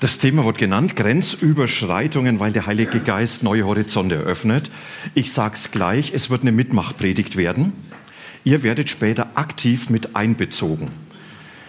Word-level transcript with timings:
Das 0.00 0.18
Thema 0.18 0.44
wird 0.44 0.58
genannt, 0.58 0.94
Grenzüberschreitungen, 0.94 2.38
weil 2.38 2.52
der 2.52 2.66
Heilige 2.66 3.00
Geist 3.00 3.42
neue 3.42 3.64
Horizonte 3.64 4.14
eröffnet. 4.14 4.70
Ich 5.14 5.32
sage 5.32 5.56
es 5.56 5.72
gleich, 5.72 6.12
es 6.14 6.30
wird 6.30 6.42
eine 6.42 6.52
Mitmachpredigt 6.52 7.36
werden. 7.36 7.72
Ihr 8.44 8.62
werdet 8.62 8.90
später 8.90 9.30
aktiv 9.34 9.90
mit 9.90 10.14
einbezogen. 10.14 10.90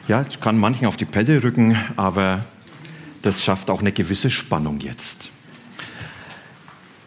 Ja, 0.07 0.23
kann 0.41 0.59
manchen 0.59 0.85
auf 0.85 0.95
die 0.95 1.05
Pelle 1.05 1.43
rücken, 1.43 1.75
aber 1.95 2.45
das 3.23 3.43
schafft 3.43 3.71
auch 3.71 3.79
eine 3.79 3.91
gewisse 3.91 4.29
Spannung 4.29 4.79
jetzt. 4.79 5.31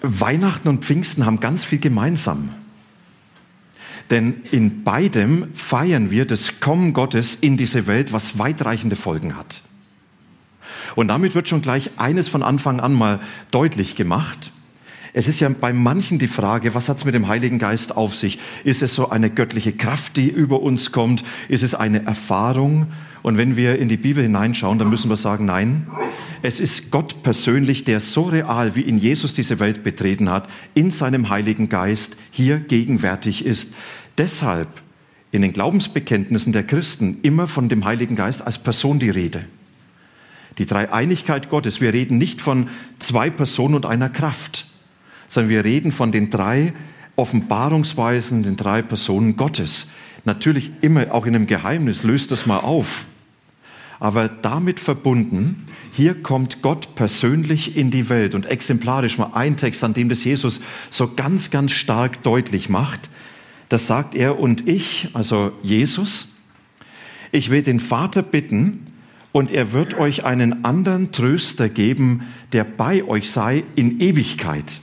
Weihnachten 0.01 0.67
und 0.67 0.85
Pfingsten 0.85 1.25
haben 1.25 1.39
ganz 1.39 1.65
viel 1.65 1.79
gemeinsam. 1.79 2.53
Denn 4.11 4.43
in 4.51 4.83
beidem 4.83 5.55
feiern 5.55 6.11
wir 6.11 6.27
das 6.27 6.59
Kommen 6.59 6.93
Gottes 6.93 7.39
in 7.41 7.57
diese 7.57 7.87
Welt, 7.87 8.13
was 8.13 8.41
weitreichende 8.41 8.97
Folgen 8.97 9.37
hat. 9.37 9.63
Und 10.95 11.09
damit 11.09 11.35
wird 11.35 11.49
schon 11.49 11.63
gleich 11.63 11.91
eines 11.97 12.29
von 12.29 12.43
Anfang 12.43 12.81
an 12.81 12.93
mal 12.93 13.21
deutlich 13.51 13.97
gemacht. 13.97 14.51
Es 15.15 15.29
ist 15.29 15.41
ja 15.41 15.49
bei 15.51 15.75
manchen 15.75 16.19
die 16.19 16.29
Frage, 16.29 16.75
was 16.75 16.89
hat 16.89 16.97
es 16.97 17.05
mit 17.05 17.15
dem 17.15 17.29
Heiligen 17.29 17.59
Geist 17.59 17.95
auf 17.95 18.15
sich? 18.15 18.39
Ist 18.65 18.81
es 18.81 18.95
so 18.95 19.11
eine 19.11 19.29
göttliche 19.29 19.73
Kraft, 19.73 20.17
die 20.17 20.29
über 20.29 20.63
uns 20.63 20.91
kommt? 20.91 21.23
Ist 21.49 21.63
es 21.63 21.75
eine 21.75 22.07
Erfahrung? 22.07 22.87
Und 23.23 23.37
wenn 23.37 23.57
wir 23.57 23.79
in 23.79 23.89
die 23.89 23.99
Bibel 23.99 24.23
hineinschauen, 24.23 24.79
dann 24.79 24.89
müssen 24.89 25.11
wir 25.11 25.17
sagen, 25.17 25.45
nein, 25.45 25.87
es 26.41 26.61
ist 26.61 26.91
Gott 26.91 27.23
persönlich, 27.23 27.85
der 27.85 28.01
so 28.01 28.23
real 28.23 28.75
wie 28.75 28.81
in 28.81 28.99
Jesus 28.99 29.35
diese 29.35 29.61
Welt 29.61 29.85
betreten 29.85 30.31
hat, 30.31 30.49
in 30.75 30.91
seinem 30.91 31.29
Heiligen 31.29 31.69
Geist 31.69 32.17
hier 32.31 32.59
gegenwärtig 32.59 33.45
ist. 33.45 33.69
Deshalb 34.17 34.69
in 35.31 35.43
den 35.43 35.53
Glaubensbekenntnissen 35.53 36.53
der 36.53 36.65
Christen 36.65 37.19
immer 37.23 37.47
von 37.49 37.69
dem 37.69 37.85
Heiligen 37.85 38.17
Geist 38.17 38.45
als 38.45 38.59
Person 38.59 38.99
die 38.99 39.11
Rede. 39.11 39.45
Die 40.59 40.67
Dreieinigkeit 40.67 41.49
Gottes. 41.49 41.81
Wir 41.81 41.93
reden 41.93 42.19
nicht 42.19 42.43
von 42.43 42.69
zwei 42.99 43.31
Personen 43.31 43.75
und 43.75 43.87
einer 43.87 44.09
Kraft, 44.09 44.67
sondern 45.29 45.51
wir 45.51 45.65
reden 45.65 45.93
von 45.93 46.13
den 46.13 46.31
drei 46.31 46.73
Offenbarungsweisen, 47.17 48.43
den 48.43 48.57
drei 48.57 48.83
Personen 48.83 49.37
Gottes. 49.37 49.89
Natürlich 50.25 50.71
immer 50.83 51.13
auch 51.13 51.27
in 51.27 51.35
einem 51.35 51.47
Geheimnis, 51.47 52.03
löst 52.03 52.31
das 52.31 52.47
mal 52.47 52.59
auf. 52.59 53.07
Aber 53.99 54.29
damit 54.29 54.81
verbunden, 54.81 55.67
hier 55.93 56.23
kommt 56.23 56.63
Gott 56.63 56.95
persönlich 56.97 57.77
in 57.77 57.91
die 57.91 58.09
Welt 58.09 58.35
und 58.35 58.47
exemplarisch 58.47 59.19
mal 59.19 59.31
ein 59.35 59.57
Text, 59.57 59.85
an 59.85 59.95
dem 59.95 60.09
das 60.09 60.25
Jesus 60.25 60.59
so 60.91 61.15
ganz, 61.15 61.51
ganz 61.51 61.73
stark 61.73 62.23
deutlich 62.23 62.69
macht. 62.69 63.11
Das 63.69 63.87
sagt 63.87 64.15
er 64.15 64.39
und 64.41 64.69
ich, 64.69 65.09
also 65.13 65.53
Jesus, 65.63 66.29
ich 67.31 67.51
will 67.51 67.63
den 67.63 67.79
Vater 67.79 68.23
bitten, 68.23 68.92
und 69.33 69.51
er 69.51 69.73
wird 69.73 69.95
euch 69.95 70.25
einen 70.25 70.65
anderen 70.65 71.11
Tröster 71.11 71.69
geben, 71.69 72.29
der 72.53 72.65
bei 72.65 73.03
euch 73.05 73.31
sei 73.31 73.65
in 73.75 74.01
Ewigkeit. 74.01 74.81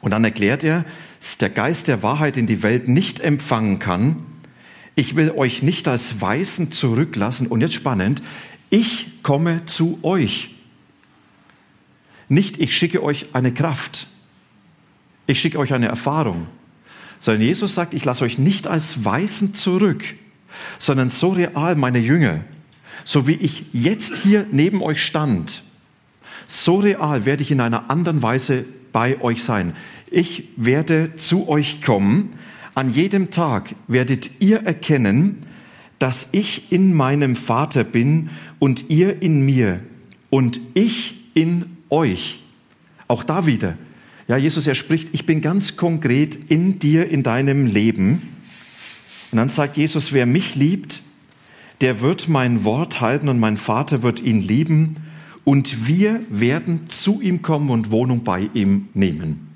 Und 0.00 0.10
dann 0.10 0.24
erklärt 0.24 0.64
er, 0.64 0.84
dass 1.20 1.38
der 1.38 1.50
Geist 1.50 1.86
der 1.86 2.02
Wahrheit 2.02 2.36
in 2.36 2.48
die 2.48 2.64
Welt 2.64 2.88
nicht 2.88 3.20
empfangen 3.20 3.78
kann. 3.78 4.16
Ich 4.96 5.14
will 5.14 5.30
euch 5.30 5.62
nicht 5.62 5.86
als 5.86 6.20
Weisen 6.20 6.72
zurücklassen. 6.72 7.46
Und 7.46 7.60
jetzt 7.60 7.74
spannend, 7.74 8.20
ich 8.68 9.22
komme 9.22 9.64
zu 9.66 10.00
euch. 10.02 10.50
Nicht, 12.28 12.58
ich 12.58 12.76
schicke 12.76 13.02
euch 13.02 13.34
eine 13.34 13.54
Kraft. 13.54 14.08
Ich 15.28 15.40
schicke 15.40 15.58
euch 15.58 15.72
eine 15.72 15.86
Erfahrung. 15.86 16.48
Sondern 17.20 17.42
Jesus 17.42 17.74
sagt, 17.74 17.94
ich 17.94 18.04
lasse 18.04 18.24
euch 18.24 18.38
nicht 18.38 18.66
als 18.66 19.04
Weisen 19.04 19.54
zurück, 19.54 20.02
sondern 20.80 21.10
so 21.10 21.30
real, 21.30 21.76
meine 21.76 22.00
Jünger, 22.00 22.40
so 23.04 23.26
wie 23.26 23.34
ich 23.34 23.64
jetzt 23.72 24.14
hier 24.22 24.46
neben 24.50 24.82
euch 24.82 25.02
stand, 25.02 25.62
so 26.48 26.76
real 26.76 27.24
werde 27.24 27.42
ich 27.42 27.50
in 27.50 27.60
einer 27.60 27.90
anderen 27.90 28.22
Weise 28.22 28.64
bei 28.92 29.20
euch 29.20 29.42
sein. 29.42 29.74
Ich 30.10 30.48
werde 30.56 31.16
zu 31.16 31.48
euch 31.48 31.80
kommen. 31.80 32.34
An 32.74 32.92
jedem 32.92 33.30
Tag 33.30 33.74
werdet 33.88 34.30
ihr 34.40 34.62
erkennen, 34.64 35.38
dass 35.98 36.28
ich 36.32 36.72
in 36.72 36.94
meinem 36.94 37.36
Vater 37.36 37.84
bin 37.84 38.30
und 38.58 38.90
ihr 38.90 39.22
in 39.22 39.46
mir 39.46 39.80
und 40.30 40.60
ich 40.74 41.14
in 41.34 41.76
euch. 41.90 42.40
Auch 43.08 43.24
da 43.24 43.46
wieder. 43.46 43.76
Ja, 44.28 44.36
Jesus, 44.36 44.66
er 44.66 44.74
spricht, 44.74 45.08
ich 45.12 45.26
bin 45.26 45.40
ganz 45.40 45.76
konkret 45.76 46.50
in 46.50 46.78
dir, 46.78 47.08
in 47.08 47.22
deinem 47.22 47.66
Leben. 47.66 48.22
Und 49.30 49.38
dann 49.38 49.50
sagt 49.50 49.76
Jesus, 49.76 50.12
wer 50.12 50.26
mich 50.26 50.54
liebt, 50.54 51.02
der 51.82 52.00
wird 52.00 52.28
mein 52.28 52.62
Wort 52.62 53.00
halten 53.00 53.28
und 53.28 53.40
mein 53.40 53.58
Vater 53.58 54.04
wird 54.04 54.20
ihn 54.20 54.40
lieben 54.40 54.96
und 55.42 55.86
wir 55.86 56.20
werden 56.30 56.88
zu 56.88 57.20
ihm 57.20 57.42
kommen 57.42 57.70
und 57.70 57.90
Wohnung 57.90 58.22
bei 58.22 58.48
ihm 58.54 58.88
nehmen. 58.94 59.48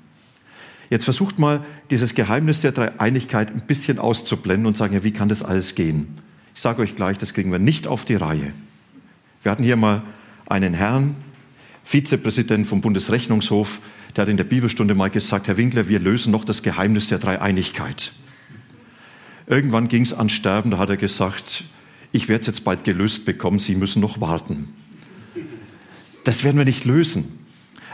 Jetzt 0.89 1.05
versucht 1.05 1.39
mal 1.39 1.65
dieses 1.89 2.15
Geheimnis 2.15 2.59
der 2.59 2.73
Dreieinigkeit 2.73 3.49
ein 3.51 3.61
bisschen 3.65 3.97
auszublenden 3.97 4.65
und 4.65 4.75
sagen, 4.75 4.93
ja, 4.93 5.05
wie 5.05 5.11
kann 5.11 5.29
das 5.29 5.41
alles 5.41 5.73
gehen? 5.73 6.19
Ich 6.53 6.61
sage 6.61 6.81
euch 6.81 6.95
gleich, 6.95 7.17
das 7.17 7.33
kriegen 7.33 7.49
wir 7.51 7.59
nicht 7.59 7.87
auf 7.87 8.03
die 8.03 8.15
Reihe. 8.15 8.51
Wir 9.41 9.51
hatten 9.51 9.63
hier 9.63 9.77
mal 9.77 10.03
einen 10.49 10.73
Herrn, 10.73 11.15
Vizepräsident 11.85 12.67
vom 12.67 12.81
Bundesrechnungshof, 12.81 13.79
der 14.17 14.23
hat 14.23 14.29
in 14.29 14.35
der 14.35 14.43
Bibelstunde 14.43 14.95
mal 14.95 15.09
gesagt, 15.09 15.47
Herr 15.47 15.55
Winkler, 15.55 15.87
wir 15.87 15.99
lösen 15.99 16.31
noch 16.31 16.43
das 16.43 16.61
Geheimnis 16.61 17.07
der 17.07 17.19
Dreieinigkeit. 17.19 18.11
Irgendwann 19.45 19.87
ging 19.87 20.03
es 20.03 20.11
ans 20.11 20.33
Sterben, 20.33 20.71
da 20.71 20.77
hat 20.77 20.89
er 20.89 20.97
gesagt, 20.97 21.63
ich 22.11 22.27
werde 22.27 22.41
es 22.41 22.47
jetzt 22.47 22.63
bald 22.63 22.83
gelöst 22.83 23.25
bekommen, 23.25 23.59
Sie 23.59 23.75
müssen 23.75 24.01
noch 24.01 24.21
warten. 24.21 24.73
Das 26.23 26.43
werden 26.43 26.57
wir 26.57 26.65
nicht 26.65 26.85
lösen. 26.85 27.39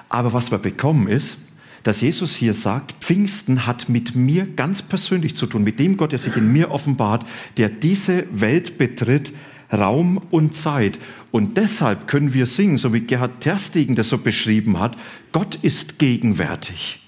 Aber 0.09 0.33
was 0.33 0.51
wir 0.51 0.59
bekommen 0.59 1.07
ist, 1.07 1.37
dass 1.83 2.01
Jesus 2.01 2.35
hier 2.35 2.53
sagt, 2.53 3.03
Pfingsten 3.03 3.65
hat 3.65 3.89
mit 3.89 4.15
mir 4.15 4.45
ganz 4.45 4.81
persönlich 4.81 5.35
zu 5.35 5.45
tun, 5.45 5.63
mit 5.63 5.79
dem 5.79 5.97
Gott, 5.97 6.13
der 6.13 6.19
sich 6.19 6.35
in 6.37 6.51
mir 6.51 6.71
offenbart, 6.71 7.25
der 7.57 7.69
diese 7.69 8.25
Welt 8.31 8.77
betritt, 8.77 9.33
Raum 9.71 10.21
und 10.29 10.55
Zeit. 10.55 10.99
Und 11.31 11.57
deshalb 11.57 12.07
können 12.07 12.33
wir 12.33 12.45
singen, 12.45 12.77
so 12.77 12.93
wie 12.93 13.01
Gerhard 13.01 13.41
Terstegen 13.41 13.95
das 13.95 14.09
so 14.09 14.17
beschrieben 14.17 14.79
hat, 14.79 14.95
Gott 15.31 15.55
ist 15.61 15.99
gegenwärtig. 15.99 16.99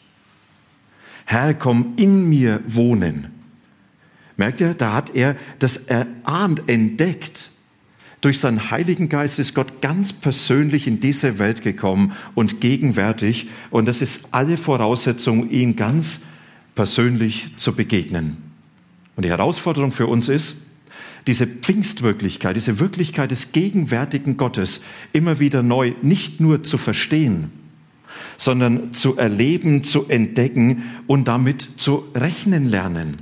Herr, 1.26 1.54
komm 1.54 1.94
in 1.96 2.28
mir 2.28 2.62
wohnen. 2.68 3.35
Merkt 4.38 4.62
ihr, 4.62 4.74
da 4.74 4.94
hat 4.94 5.16
er 5.16 5.36
das 5.60 5.78
erahnt, 5.78 6.64
entdeckt. 6.68 7.52
Durch 8.22 8.40
seinen 8.40 8.72
Heiligen 8.72 9.08
Geist 9.08 9.40
ist 9.40 9.54
Gott 9.54 9.82
ganz 9.82 10.12
persönlich 10.12 10.88
in 10.88 11.00
diese 11.00 11.38
Welt 11.38 11.62
gekommen 11.62 12.14
und 12.34 12.60
gegenwärtig. 12.60 13.48
Und 13.70 13.88
das 13.88 14.02
ist 14.02 14.22
alle 14.32 14.58
Voraussetzung, 14.58 15.50
ihm 15.52 15.76
ganz 15.76 16.20
persönlich 16.74 17.50
zu 17.56 17.74
begegnen. 17.74 18.38
Und 19.16 19.24
die 19.24 19.30
Herausforderung 19.30 19.92
für 19.92 20.08
uns 20.08 20.28
ist, 20.28 20.56
diese 21.28 21.48
Pfingstwirklichkeit, 21.48 22.56
diese 22.56 22.80
Wirklichkeit 22.80 23.32
des 23.32 23.52
gegenwärtigen 23.52 24.38
Gottes 24.38 24.82
immer 25.14 25.40
wieder 25.40 25.64
neu 25.64 25.94
nicht 26.02 26.40
nur 26.40 26.64
zu 26.64 26.78
verstehen, 26.78 27.52
sondern 28.38 28.94
zu 28.94 29.18
erleben, 29.18 29.84
zu 29.84 30.08
entdecken 30.08 30.84
und 31.08 31.28
damit 31.28 31.70
zu 31.78 32.06
rechnen 32.14 32.70
lernen 32.70 33.18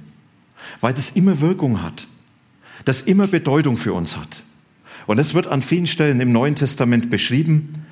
weil 0.82 0.94
das 0.94 1.12
immer 1.12 1.42
Wirkung 1.42 1.82
hat, 1.82 2.08
das 2.86 3.02
immer 3.02 3.28
Bedeutung 3.28 3.78
für 3.78 3.94
uns 3.94 4.18
hat. 4.18 4.44
Und 5.06 5.20
es 5.20 5.34
wird 5.34 5.48
an 5.48 5.62
vielen 5.62 5.88
Stellen 5.88 6.22
im 6.22 6.32
Neuen 6.32 6.56
Testament 6.56 7.10
beschrieben, 7.10 7.86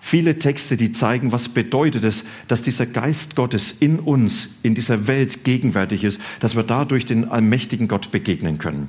viele 0.00 0.38
Texte, 0.38 0.76
die 0.76 0.92
zeigen, 0.92 1.32
was 1.32 1.48
bedeutet 1.48 2.04
es, 2.04 2.24
dass 2.48 2.62
dieser 2.62 2.86
Geist 2.86 3.36
Gottes 3.36 3.74
in 3.78 3.98
uns, 3.98 4.48
in 4.62 4.74
dieser 4.74 5.06
Welt 5.06 5.44
gegenwärtig 5.44 6.04
ist, 6.04 6.20
dass 6.40 6.56
wir 6.56 6.62
dadurch 6.62 7.04
den 7.06 7.28
allmächtigen 7.28 7.88
Gott 7.88 8.10
begegnen 8.10 8.58
können. 8.58 8.88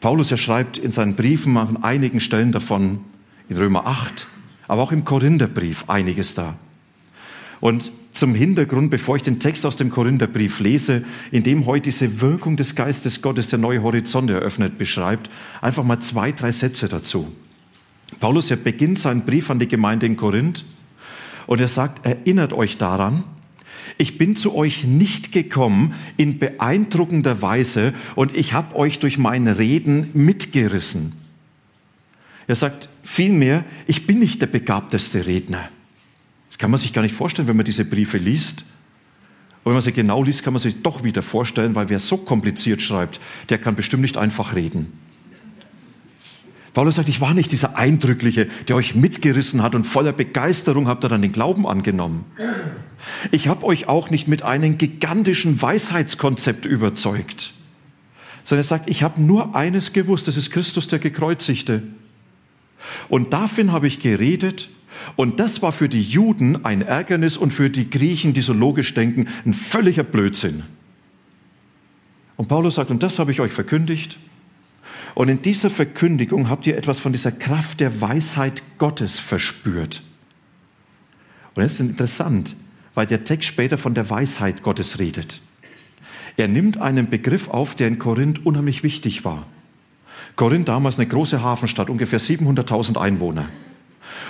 Paulus, 0.00 0.30
er 0.30 0.38
schreibt 0.38 0.78
in 0.78 0.92
seinen 0.92 1.14
Briefen 1.14 1.56
an 1.56 1.82
einigen 1.82 2.20
Stellen 2.20 2.52
davon, 2.52 3.00
in 3.48 3.56
Römer 3.56 3.86
8, 3.86 4.26
aber 4.68 4.82
auch 4.82 4.92
im 4.92 5.04
Korintherbrief 5.04 5.84
einiges 5.88 6.34
da. 6.34 6.54
Und 7.60 7.92
zum 8.12 8.34
Hintergrund, 8.34 8.90
bevor 8.90 9.16
ich 9.16 9.22
den 9.22 9.38
Text 9.38 9.64
aus 9.64 9.76
dem 9.76 9.90
Korintherbrief 9.90 10.60
lese, 10.60 11.04
in 11.30 11.42
dem 11.42 11.66
heute 11.66 11.90
diese 11.90 12.20
Wirkung 12.20 12.56
des 12.56 12.74
Geistes 12.74 13.22
Gottes, 13.22 13.48
der 13.48 13.58
neue 13.58 13.82
Horizonte 13.82 14.34
eröffnet, 14.34 14.78
beschreibt, 14.78 15.30
einfach 15.60 15.84
mal 15.84 16.00
zwei, 16.00 16.32
drei 16.32 16.52
Sätze 16.52 16.88
dazu. 16.88 17.32
Paulus, 18.18 18.50
er 18.50 18.56
beginnt 18.56 18.98
seinen 18.98 19.24
Brief 19.24 19.50
an 19.50 19.58
die 19.60 19.68
Gemeinde 19.68 20.06
in 20.06 20.16
Korinth 20.16 20.64
und 21.46 21.60
er 21.60 21.68
sagt, 21.68 22.04
erinnert 22.04 22.52
euch 22.52 22.78
daran, 22.78 23.24
ich 23.98 24.18
bin 24.18 24.36
zu 24.36 24.54
euch 24.54 24.84
nicht 24.84 25.32
gekommen 25.32 25.94
in 26.16 26.38
beeindruckender 26.38 27.42
Weise 27.42 27.92
und 28.14 28.36
ich 28.36 28.52
habe 28.52 28.76
euch 28.76 28.98
durch 28.98 29.18
mein 29.18 29.46
Reden 29.46 30.10
mitgerissen. 30.14 31.12
Er 32.46 32.56
sagt 32.56 32.88
vielmehr, 33.02 33.64
ich 33.86 34.06
bin 34.06 34.18
nicht 34.18 34.40
der 34.40 34.46
begabteste 34.48 35.26
Redner 35.26 35.68
kann 36.60 36.70
man 36.70 36.78
sich 36.78 36.92
gar 36.92 37.00
nicht 37.00 37.14
vorstellen, 37.14 37.48
wenn 37.48 37.56
man 37.56 37.64
diese 37.64 37.86
Briefe 37.86 38.18
liest. 38.18 38.66
Und 39.62 39.66
wenn 39.66 39.72
man 39.72 39.82
sie 39.82 39.92
genau 39.92 40.22
liest, 40.22 40.42
kann 40.42 40.52
man 40.52 40.60
sich 40.60 40.82
doch 40.82 41.02
wieder 41.02 41.22
vorstellen, 41.22 41.74
weil 41.74 41.88
wer 41.88 41.98
so 41.98 42.18
kompliziert 42.18 42.82
schreibt, 42.82 43.18
der 43.48 43.56
kann 43.56 43.76
bestimmt 43.76 44.02
nicht 44.02 44.18
einfach 44.18 44.54
reden. 44.54 44.92
Paulus 46.74 46.96
sagt, 46.96 47.08
ich 47.08 47.22
war 47.22 47.32
nicht 47.32 47.50
dieser 47.50 47.76
Eindrückliche, 47.78 48.46
der 48.68 48.76
euch 48.76 48.94
mitgerissen 48.94 49.62
hat 49.62 49.74
und 49.74 49.86
voller 49.86 50.12
Begeisterung 50.12 50.86
habt 50.86 51.02
ihr 51.02 51.08
dann 51.08 51.22
den 51.22 51.32
Glauben 51.32 51.66
angenommen. 51.66 52.26
Ich 53.30 53.48
habe 53.48 53.64
euch 53.64 53.88
auch 53.88 54.10
nicht 54.10 54.28
mit 54.28 54.42
einem 54.42 54.76
gigantischen 54.76 55.60
Weisheitskonzept 55.60 56.66
überzeugt, 56.66 57.54
sondern 58.44 58.64
er 58.64 58.68
sagt, 58.68 58.90
ich 58.90 59.02
habe 59.02 59.20
nur 59.20 59.56
eines 59.56 59.94
gewusst, 59.94 60.28
das 60.28 60.36
ist 60.36 60.50
Christus 60.50 60.88
der 60.88 60.98
Gekreuzigte. 60.98 61.82
Und 63.08 63.32
davon 63.32 63.72
habe 63.72 63.88
ich 63.88 63.98
geredet 63.98 64.68
und 65.16 65.40
das 65.40 65.62
war 65.62 65.72
für 65.72 65.88
die 65.88 66.02
Juden 66.02 66.64
ein 66.64 66.82
Ärgernis 66.82 67.36
und 67.36 67.52
für 67.52 67.70
die 67.70 67.90
Griechen, 67.90 68.34
die 68.34 68.42
so 68.42 68.52
logisch 68.52 68.94
denken, 68.94 69.28
ein 69.44 69.54
völliger 69.54 70.04
Blödsinn. 70.04 70.62
Und 72.36 72.48
Paulus 72.48 72.76
sagt, 72.76 72.90
und 72.90 73.02
das 73.02 73.18
habe 73.18 73.32
ich 73.32 73.40
euch 73.40 73.52
verkündigt 73.52 74.18
und 75.14 75.28
in 75.28 75.42
dieser 75.42 75.70
Verkündigung 75.70 76.48
habt 76.48 76.66
ihr 76.66 76.76
etwas 76.76 76.98
von 76.98 77.12
dieser 77.12 77.32
Kraft 77.32 77.80
der 77.80 78.00
Weisheit 78.00 78.62
Gottes 78.78 79.18
verspürt. 79.18 80.02
Und 81.54 81.64
das 81.64 81.74
ist 81.74 81.80
interessant, 81.80 82.56
weil 82.94 83.06
der 83.06 83.24
Text 83.24 83.48
später 83.48 83.76
von 83.76 83.94
der 83.94 84.08
Weisheit 84.08 84.62
Gottes 84.62 84.98
redet. 84.98 85.40
Er 86.36 86.48
nimmt 86.48 86.78
einen 86.78 87.10
Begriff 87.10 87.48
auf, 87.48 87.74
der 87.74 87.88
in 87.88 87.98
Korinth 87.98 88.46
unheimlich 88.46 88.82
wichtig 88.82 89.24
war. 89.24 89.46
Korinth 90.36 90.68
damals 90.68 90.96
eine 90.96 91.08
große 91.08 91.42
Hafenstadt, 91.42 91.90
ungefähr 91.90 92.20
700.000 92.20 92.98
Einwohner. 92.98 93.48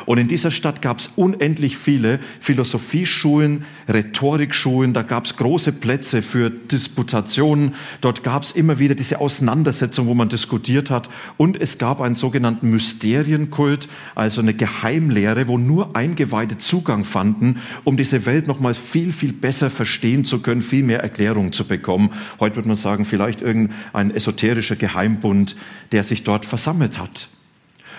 Und 0.07 0.19
in 0.19 0.29
dieser 0.29 0.51
Stadt 0.51 0.83
gab 0.83 0.99
es 0.99 1.11
unendlich 1.17 1.77
viele 1.77 2.21
Philosophieschulen, 2.41 3.65
Rhetorikschulen, 3.89 4.93
da 4.93 5.03
gab 5.03 5.25
es 5.25 5.37
große 5.37 5.73
Plätze 5.73 6.23
für 6.23 6.51
Disputationen, 6.51 7.75
dort 8.01 8.23
gab 8.23 8.43
es 8.43 8.53
immer 8.53 8.79
wieder 8.79 8.95
diese 8.95 9.21
Auseinandersetzung, 9.21 10.07
wo 10.07 10.15
man 10.15 10.29
diskutiert 10.29 10.91
hat. 10.91 11.09
Und 11.37 11.61
es 11.61 11.79
gab 11.79 12.01
einen 12.01 12.17
sogenannten 12.17 12.71
Mysterienkult, 12.71 13.89
also 14.15 14.41
eine 14.41 14.55
Geheimlehre, 14.55 15.49
wo 15.49 15.59
nur 15.59 15.97
Eingeweihte 15.97 16.59
Zugang 16.59 17.05
fanden, 17.05 17.61
um 17.85 17.97
diese 17.97 18.27
Welt 18.27 18.47
nochmals 18.47 18.79
viel, 18.79 19.13
viel 19.13 19.33
besser 19.33 19.71
verstehen 19.71 20.25
zu 20.25 20.41
können, 20.41 20.63
viel 20.63 20.83
mehr 20.83 21.01
Erklärung 21.01 21.53
zu 21.53 21.65
bekommen. 21.65 22.11
Heute 22.39 22.57
würde 22.57 22.69
man 22.69 22.77
sagen, 22.77 23.05
vielleicht 23.05 23.43
irgendein 23.43 24.11
esoterischer 24.11 24.77
Geheimbund, 24.77 25.57
der 25.93 26.05
sich 26.05 26.25
dort 26.25 26.45
versammelt 26.45 26.99
hat. 26.99 27.29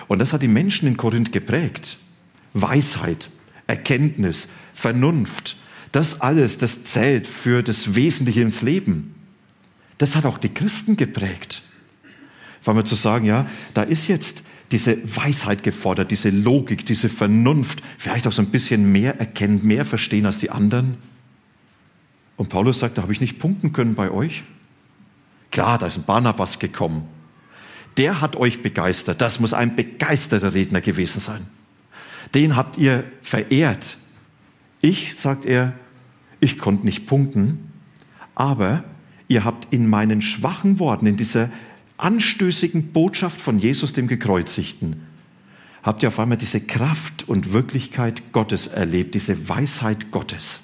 Und 0.08 0.18
das 0.18 0.32
hat 0.32 0.42
die 0.42 0.48
Menschen 0.48 0.88
in 0.88 0.96
Korinth 0.96 1.32
geprägt. 1.32 1.98
Weisheit, 2.54 3.30
Erkenntnis, 3.66 4.48
Vernunft, 4.74 5.56
das 5.92 6.20
alles, 6.20 6.58
das 6.58 6.84
zählt 6.84 7.26
für 7.26 7.62
das 7.62 7.94
Wesentliche 7.94 8.40
ins 8.40 8.62
Leben. 8.62 9.14
Das 9.98 10.16
hat 10.16 10.26
auch 10.26 10.38
die 10.38 10.48
Christen 10.48 10.96
geprägt. 10.96 11.62
Vor 12.60 12.74
allem 12.74 12.84
zu 12.84 12.94
sagen, 12.94 13.26
ja, 13.26 13.48
da 13.74 13.82
ist 13.82 14.08
jetzt 14.08 14.42
diese 14.70 14.98
Weisheit 15.16 15.62
gefordert, 15.62 16.10
diese 16.10 16.30
Logik, 16.30 16.86
diese 16.86 17.08
Vernunft, 17.08 17.82
vielleicht 17.98 18.26
auch 18.26 18.32
so 18.32 18.40
ein 18.40 18.50
bisschen 18.50 18.90
mehr 18.90 19.20
erkennen, 19.20 19.60
mehr 19.64 19.84
verstehen 19.84 20.24
als 20.24 20.38
die 20.38 20.50
anderen. 20.50 20.96
Und 22.36 22.48
Paulus 22.48 22.78
sagt, 22.78 22.96
da 22.96 23.02
habe 23.02 23.12
ich 23.12 23.20
nicht 23.20 23.38
punkten 23.38 23.72
können 23.72 23.94
bei 23.94 24.10
euch. 24.10 24.44
Klar, 25.50 25.76
da 25.76 25.86
ist 25.86 25.98
ein 25.98 26.04
Barnabas 26.04 26.58
gekommen 26.58 27.06
der 27.96 28.20
hat 28.20 28.36
euch 28.36 28.62
begeistert. 28.62 29.20
Das 29.20 29.40
muss 29.40 29.52
ein 29.52 29.76
begeisterter 29.76 30.54
Redner 30.54 30.80
gewesen 30.80 31.20
sein. 31.20 31.46
Den 32.34 32.56
habt 32.56 32.78
ihr 32.78 33.04
verehrt. 33.22 33.96
Ich, 34.80 35.14
sagt 35.16 35.44
er, 35.44 35.74
ich 36.40 36.58
konnte 36.58 36.84
nicht 36.84 37.06
punkten, 37.06 37.72
aber 38.34 38.84
ihr 39.28 39.44
habt 39.44 39.72
in 39.72 39.88
meinen 39.88 40.22
schwachen 40.22 40.78
Worten, 40.78 41.06
in 41.06 41.16
dieser 41.16 41.50
anstößigen 41.98 42.92
Botschaft 42.92 43.40
von 43.40 43.58
Jesus 43.58 43.92
dem 43.92 44.08
Gekreuzigten, 44.08 45.06
habt 45.82 46.02
ihr 46.02 46.08
auf 46.08 46.18
einmal 46.18 46.38
diese 46.38 46.60
Kraft 46.60 47.28
und 47.28 47.52
Wirklichkeit 47.52 48.32
Gottes 48.32 48.66
erlebt, 48.66 49.14
diese 49.14 49.48
Weisheit 49.48 50.10
Gottes. 50.10 50.60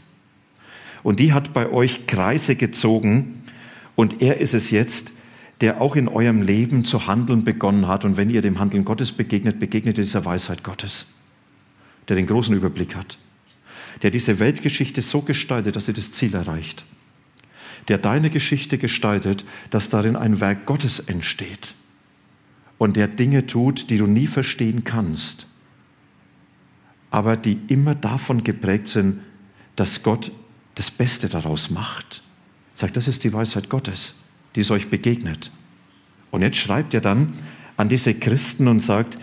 Und 1.02 1.20
die 1.20 1.32
hat 1.32 1.52
bei 1.52 1.70
euch 1.70 2.06
Kreise 2.06 2.56
gezogen 2.56 3.42
und 3.94 4.20
er 4.20 4.38
ist 4.38 4.54
es 4.54 4.70
jetzt, 4.70 5.12
der 5.60 5.80
auch 5.80 5.96
in 5.96 6.08
eurem 6.08 6.42
Leben 6.42 6.84
zu 6.84 7.06
handeln 7.06 7.44
begonnen 7.44 7.88
hat. 7.88 8.04
Und 8.04 8.16
wenn 8.16 8.30
ihr 8.30 8.42
dem 8.42 8.58
Handeln 8.58 8.84
Gottes 8.84 9.12
begegnet, 9.12 9.58
begegnet 9.58 9.98
ihr 9.98 10.04
dieser 10.04 10.24
Weisheit 10.24 10.62
Gottes, 10.62 11.06
der 12.08 12.16
den 12.16 12.26
großen 12.26 12.54
Überblick 12.54 12.94
hat, 12.94 13.18
der 14.02 14.10
diese 14.10 14.38
Weltgeschichte 14.38 15.02
so 15.02 15.22
gestaltet, 15.22 15.74
dass 15.76 15.86
sie 15.86 15.92
das 15.92 16.12
Ziel 16.12 16.34
erreicht, 16.34 16.84
der 17.88 17.98
deine 17.98 18.30
Geschichte 18.30 18.78
gestaltet, 18.78 19.44
dass 19.70 19.90
darin 19.90 20.14
ein 20.14 20.40
Werk 20.40 20.66
Gottes 20.66 21.00
entsteht 21.00 21.74
und 22.76 22.96
der 22.96 23.08
Dinge 23.08 23.46
tut, 23.46 23.90
die 23.90 23.98
du 23.98 24.06
nie 24.06 24.28
verstehen 24.28 24.84
kannst, 24.84 25.48
aber 27.10 27.36
die 27.36 27.58
immer 27.68 27.94
davon 27.94 28.44
geprägt 28.44 28.88
sind, 28.88 29.20
dass 29.74 30.02
Gott 30.02 30.30
das 30.76 30.90
Beste 30.90 31.28
daraus 31.28 31.70
macht. 31.70 32.22
Sagt, 32.76 32.96
das 32.96 33.08
ist 33.08 33.24
die 33.24 33.32
Weisheit 33.32 33.68
Gottes 33.68 34.14
die 34.58 34.62
es 34.62 34.72
euch 34.72 34.90
begegnet. 34.90 35.52
Und 36.32 36.42
jetzt 36.42 36.56
schreibt 36.56 36.92
er 36.92 37.00
dann 37.00 37.32
an 37.76 37.88
diese 37.88 38.12
Christen 38.12 38.66
und 38.66 38.80
sagt, 38.80 39.16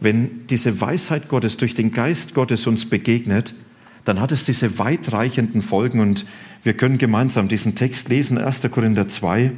wenn 0.00 0.46
diese 0.48 0.82
Weisheit 0.82 1.30
Gottes 1.30 1.56
durch 1.56 1.74
den 1.74 1.92
Geist 1.92 2.34
Gottes 2.34 2.66
uns 2.66 2.84
begegnet, 2.84 3.54
dann 4.04 4.20
hat 4.20 4.32
es 4.32 4.44
diese 4.44 4.78
weitreichenden 4.78 5.62
Folgen 5.62 6.00
und 6.00 6.26
wir 6.62 6.74
können 6.74 6.98
gemeinsam 6.98 7.48
diesen 7.48 7.74
Text 7.74 8.10
lesen, 8.10 8.36
1. 8.36 8.60
Korinther 8.70 9.08
2. 9.08 9.52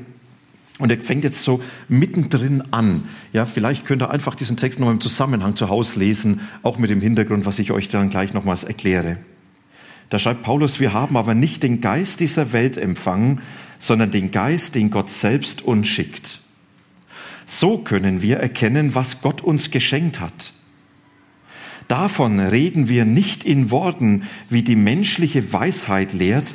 Und 0.79 0.93
er 0.93 1.03
fängt 1.03 1.25
jetzt 1.25 1.43
so 1.43 1.61
mittendrin 1.89 2.63
an. 2.71 3.09
Ja, 3.33 3.45
vielleicht 3.45 3.87
könnt 3.87 4.03
ihr 4.03 4.11
einfach 4.11 4.37
diesen 4.37 4.57
Text 4.57 4.79
noch 4.79 4.89
im 4.89 5.01
Zusammenhang 5.01 5.57
zu 5.57 5.69
Hause 5.69 5.99
lesen, 5.99 6.43
auch 6.63 6.79
mit 6.79 6.91
dem 6.91 7.01
Hintergrund, 7.01 7.45
was 7.45 7.59
ich 7.59 7.73
euch 7.73 7.89
dann 7.89 8.09
gleich 8.09 8.35
nochmals 8.35 8.63
erkläre. 8.63 9.17
Da 10.15 10.21
schreibt 10.21 10.45
Paulus, 10.45 10.79
wir 10.79 10.93
haben 10.93 11.17
aber 11.17 11.35
nicht 11.35 11.65
den 11.65 11.81
Geist 11.81 12.21
dieser 12.21 12.53
Welt 12.53 12.77
empfangen, 12.77 13.41
sondern 13.81 14.13
den 14.13 14.31
Geist, 14.31 14.77
den 14.77 14.91
Gott 14.91 15.11
selbst 15.11 15.61
uns 15.63 15.89
schickt. 15.89 16.39
So 17.47 17.79
können 17.79 18.23
wir 18.23 18.37
erkennen, 18.37 18.95
was 18.95 19.23
Gott 19.23 19.41
uns 19.41 19.73
geschenkt 19.73 20.21
hat. 20.21 20.53
Davon 21.89 22.39
reden 22.39 22.89
wir 22.89 23.05
nicht 23.05 23.43
in 23.43 23.73
Worten, 23.73 24.23
wie 24.49 24.63
die 24.63 24.77
menschliche 24.77 25.53
Weisheit 25.53 26.13
lehrt, 26.13 26.55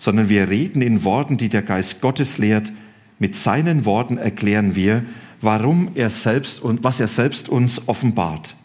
sondern 0.00 0.28
wir 0.28 0.48
reden 0.48 0.82
in 0.82 1.04
Worten, 1.04 1.36
die 1.36 1.48
der 1.48 1.62
Geist 1.62 2.00
Gottes 2.00 2.38
lehrt. 2.38 2.72
Mit 3.20 3.36
seinen 3.36 3.84
Worten 3.84 4.18
erklären 4.18 4.74
wir, 4.74 5.04
warum 5.40 5.92
er 5.94 6.10
selbst 6.10 6.60
und 6.60 6.82
was 6.82 6.98
er 6.98 7.06
selbst 7.06 7.48
uns 7.48 7.86
offenbart. 7.86 8.56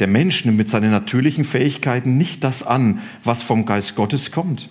Der 0.00 0.06
Mensch 0.06 0.44
nimmt 0.44 0.58
mit 0.58 0.70
seinen 0.70 0.90
natürlichen 0.90 1.44
Fähigkeiten 1.44 2.18
nicht 2.18 2.44
das 2.44 2.62
an, 2.62 3.00
was 3.24 3.42
vom 3.42 3.66
Geist 3.66 3.96
Gottes 3.96 4.30
kommt. 4.30 4.68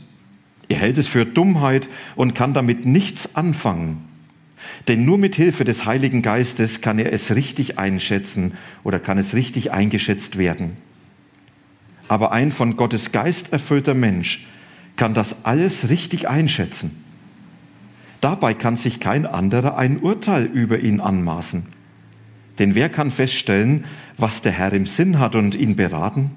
Er 0.70 0.78
hält 0.78 0.98
es 0.98 1.08
für 1.08 1.26
Dummheit 1.26 1.90
und 2.16 2.34
kann 2.36 2.54
damit 2.54 2.86
nichts 2.86 3.36
anfangen. 3.36 4.04
Denn 4.88 5.06
nur 5.06 5.18
mit 5.18 5.36
Hilfe 5.36 5.66
des 5.66 5.86
Heiligen 5.86 6.22
Geistes 6.22 6.82
kann 6.82 7.00
er 7.00 7.14
es 7.14 7.36
richtig 7.36 7.78
einschätzen 7.78 8.54
oder 8.84 9.00
kann 9.00 9.18
es 9.18 9.34
richtig 9.34 9.72
eingeschätzt 9.72 10.38
werden. 10.38 10.78
Aber 12.08 12.32
ein 12.32 12.52
von 12.52 12.78
Gottes 12.78 13.12
Geist 13.12 13.52
erfüllter 13.52 13.94
Mensch 13.94 14.46
kann 14.96 15.14
das 15.14 15.46
alles 15.46 15.90
richtig 15.90 16.28
einschätzen. 16.28 17.04
Dabei 18.22 18.54
kann 18.54 18.78
sich 18.78 19.00
kein 19.00 19.26
anderer 19.26 19.78
ein 19.78 20.00
Urteil 20.00 20.46
über 20.46 20.80
ihn 20.80 21.00
anmaßen. 21.00 21.77
Denn 22.60 22.76
wer 22.76 22.90
kann 22.90 23.12
feststellen, 23.12 23.86
was 24.18 24.42
der 24.42 24.52
Herr 24.52 24.74
im 24.74 24.86
Sinn 24.86 25.20
hat 25.20 25.36
und 25.36 25.56
ihn 25.56 25.76
beraten? 25.76 26.32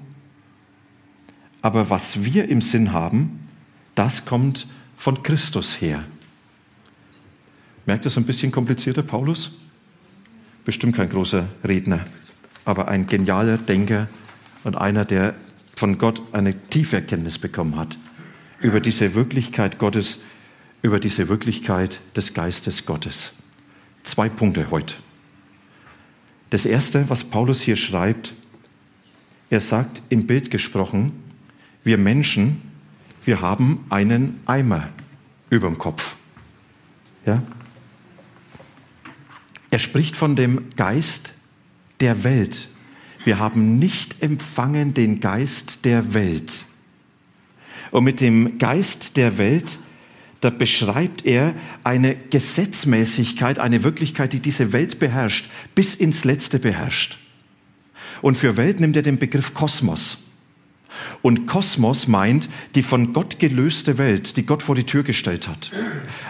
Aber 1.61 1.89
was 1.89 2.23
wir 2.23 2.49
im 2.49 2.61
Sinn 2.61 2.91
haben, 2.91 3.47
das 3.95 4.25
kommt 4.25 4.67
von 4.95 5.23
Christus 5.23 5.81
her. 5.81 6.03
Merkt 7.85 8.05
das 8.05 8.17
ein 8.17 8.25
bisschen 8.25 8.51
komplizierter, 8.51 9.03
Paulus? 9.03 9.51
Bestimmt 10.65 10.95
kein 10.95 11.09
großer 11.09 11.47
Redner, 11.63 12.05
aber 12.65 12.87
ein 12.87 13.07
genialer 13.07 13.57
Denker 13.57 14.07
und 14.63 14.75
einer, 14.75 15.05
der 15.05 15.33
von 15.75 15.97
Gott 15.97 16.21
eine 16.31 16.59
tiefe 16.69 16.97
Erkenntnis 16.97 17.39
bekommen 17.39 17.75
hat 17.75 17.97
über 18.61 18.79
diese 18.79 19.15
Wirklichkeit 19.15 19.79
Gottes, 19.79 20.19
über 20.81 20.99
diese 20.99 21.27
Wirklichkeit 21.29 21.99
des 22.15 22.33
Geistes 22.33 22.85
Gottes. 22.85 23.33
Zwei 24.03 24.29
Punkte 24.29 24.69
heute. 24.71 24.95
Das 26.51 26.65
erste, 26.65 27.09
was 27.09 27.23
Paulus 27.23 27.61
hier 27.61 27.75
schreibt, 27.75 28.35
er 29.49 29.61
sagt 29.61 30.03
im 30.09 30.27
Bild 30.27 30.51
gesprochen, 30.51 31.11
wir 31.83 31.97
Menschen 31.97 32.61
wir 33.25 33.41
haben 33.41 33.85
einen 33.89 34.39
Eimer 34.45 34.89
über 35.49 35.67
dem 35.67 35.77
Kopf. 35.77 36.15
Ja? 37.25 37.43
Er 39.69 39.79
spricht 39.79 40.17
von 40.17 40.35
dem 40.35 40.69
Geist 40.75 41.33
der 41.99 42.23
Welt. 42.23 42.67
Wir 43.23 43.37
haben 43.37 43.77
nicht 43.77 44.23
empfangen 44.23 44.93
den 44.93 45.19
Geist 45.19 45.85
der 45.85 46.13
Welt. 46.15 46.63
Und 47.91 48.03
mit 48.03 48.21
dem 48.21 48.57
Geist 48.57 49.17
der 49.17 49.37
Welt, 49.37 49.77
da 50.41 50.49
beschreibt 50.49 51.25
er 51.25 51.53
eine 51.83 52.15
Gesetzmäßigkeit, 52.15 53.59
eine 53.59 53.83
Wirklichkeit, 53.83 54.33
die 54.33 54.39
diese 54.39 54.73
Welt 54.73 54.99
beherrscht, 54.99 55.49
bis 55.75 55.95
ins 55.95 56.25
Letzte 56.25 56.59
beherrscht. 56.59 57.17
Und 58.21 58.37
für 58.37 58.57
Welt 58.57 58.79
nimmt 58.79 58.95
er 58.95 59.03
den 59.03 59.19
Begriff 59.19 59.53
Kosmos. 59.53 60.17
Und 61.21 61.45
Kosmos 61.45 62.07
meint 62.07 62.49
die 62.75 62.83
von 62.83 63.13
Gott 63.13 63.39
gelöste 63.39 63.97
Welt, 63.97 64.35
die 64.35 64.45
Gott 64.45 64.63
vor 64.63 64.75
die 64.75 64.83
Tür 64.83 65.03
gestellt 65.03 65.47
hat. 65.47 65.71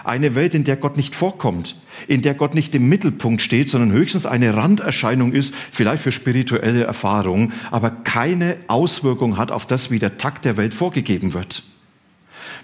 Eine 0.04 0.34
Welt, 0.34 0.54
in 0.54 0.64
der 0.64 0.76
Gott 0.76 0.96
nicht 0.96 1.14
vorkommt, 1.14 1.76
in 2.06 2.22
der 2.22 2.34
Gott 2.34 2.54
nicht 2.54 2.74
im 2.74 2.88
Mittelpunkt 2.88 3.42
steht, 3.42 3.70
sondern 3.70 3.92
höchstens 3.92 4.26
eine 4.26 4.54
Randerscheinung 4.54 5.32
ist, 5.32 5.54
vielleicht 5.70 6.02
für 6.02 6.12
spirituelle 6.12 6.84
Erfahrungen, 6.84 7.52
aber 7.70 7.90
keine 7.90 8.56
Auswirkung 8.68 9.36
hat 9.36 9.50
auf 9.50 9.66
das, 9.66 9.90
wie 9.90 9.98
der 9.98 10.18
Takt 10.18 10.44
der 10.44 10.56
Welt 10.56 10.74
vorgegeben 10.74 11.34
wird. 11.34 11.64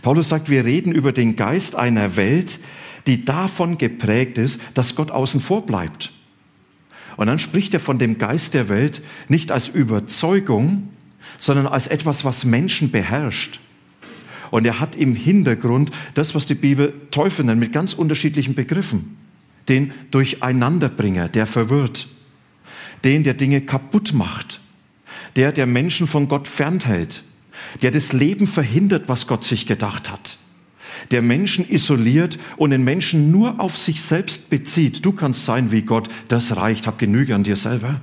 Paulus 0.03 0.29
sagt, 0.29 0.51
wir 0.51 0.65
reden 0.65 0.93
über 0.93 1.13
den 1.13 1.37
Geist 1.37 1.75
einer 1.75 2.17
Welt, 2.17 2.59
die 3.07 3.25
davon 3.25 3.79
geprägt 3.79 4.39
ist, 4.39 4.61
dass 4.75 4.95
Gott 4.95 5.11
außen 5.11 5.41
vor 5.41 5.65
bleibt. 5.65 6.13
Und 7.17 7.27
dann 7.27 7.39
spricht 7.39 7.75
er 7.75 7.81
von 7.81 7.99
dem 7.99 8.19
Geist 8.19 8.55
der 8.55 8.69
Welt 8.69 9.03
nicht 9.29 9.51
als 9.51 9.69
Überzeugung, 9.69 10.91
sondern 11.39 11.67
als 11.67 11.87
etwas, 11.87 12.25
was 12.25 12.45
Menschen 12.45 12.91
beherrscht. 12.91 13.61
Und 14.51 14.65
er 14.65 14.81
hat 14.81 14.97
im 14.97 15.15
Hintergrund 15.15 15.91
das, 16.15 16.35
was 16.35 16.47
die 16.47 16.55
Bibel 16.55 16.95
Teufel 17.11 17.45
nennt, 17.45 17.61
mit 17.61 17.73
ganz 17.73 17.93
unterschiedlichen 17.93 18.55
Begriffen. 18.55 19.17
Den 19.69 19.93
Durcheinanderbringer, 20.11 21.29
der 21.29 21.47
verwirrt. 21.47 22.09
Den, 23.05 23.25
der 23.25 23.35
Dinge 23.35 23.61
kaputt 23.61 24.13
macht. 24.13 24.61
Der, 25.37 25.53
der 25.53 25.67
Menschen 25.67 26.07
von 26.07 26.29
Gott 26.29 26.49
fernhält. 26.49 27.25
Der 27.83 27.91
das 27.91 28.13
Leben 28.13 28.47
verhindert, 28.47 29.09
was 29.09 29.27
Gott 29.27 29.45
sich 29.45 29.67
gedacht 29.67 30.11
hat. 30.11 30.39
Der 31.11 31.23
Menschen 31.23 31.69
isoliert 31.69 32.39
und 32.57 32.71
den 32.71 32.85
Menschen 32.85 33.31
nur 33.31 33.61
auf 33.61 33.79
sich 33.79 34.03
selbst 34.03 34.51
bezieht. 34.51 35.05
Du 35.05 35.13
kannst 35.13 35.45
sein 35.45 35.71
wie 35.71 35.83
Gott, 35.83 36.09
das 36.29 36.57
reicht, 36.57 36.87
hab 36.87 36.99
Genüge 36.99 37.35
an 37.35 37.45
dir 37.45 37.57
selber. 37.57 38.01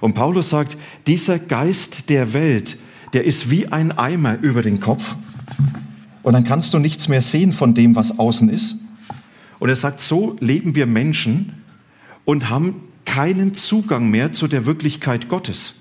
Und 0.00 0.14
Paulus 0.14 0.50
sagt, 0.50 0.76
dieser 1.06 1.38
Geist 1.38 2.08
der 2.08 2.32
Welt, 2.32 2.78
der 3.12 3.24
ist 3.24 3.50
wie 3.50 3.68
ein 3.68 3.92
Eimer 3.92 4.38
über 4.40 4.62
den 4.62 4.80
Kopf. 4.80 5.16
Und 6.22 6.32
dann 6.34 6.44
kannst 6.44 6.74
du 6.74 6.78
nichts 6.78 7.08
mehr 7.08 7.22
sehen 7.22 7.52
von 7.52 7.74
dem, 7.74 7.96
was 7.96 8.18
außen 8.18 8.48
ist. 8.48 8.76
Und 9.58 9.68
er 9.68 9.76
sagt, 9.76 10.00
so 10.00 10.36
leben 10.40 10.74
wir 10.74 10.86
Menschen 10.86 11.64
und 12.24 12.48
haben 12.48 12.82
keinen 13.04 13.54
Zugang 13.54 14.10
mehr 14.10 14.32
zu 14.32 14.46
der 14.46 14.66
Wirklichkeit 14.66 15.28
Gottes. 15.28 15.74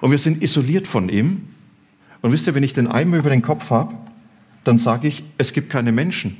Und 0.00 0.10
wir 0.10 0.18
sind 0.18 0.42
isoliert 0.42 0.86
von 0.86 1.08
ihm. 1.08 1.48
Und 2.22 2.32
wisst 2.32 2.46
ihr, 2.46 2.54
wenn 2.54 2.62
ich 2.62 2.72
den 2.72 2.88
Eimer 2.88 3.18
über 3.18 3.30
den 3.30 3.42
Kopf 3.42 3.70
habe, 3.70 3.94
dann 4.64 4.78
sage 4.78 5.08
ich, 5.08 5.22
es 5.38 5.52
gibt 5.52 5.70
keine 5.70 5.92
Menschen. 5.92 6.36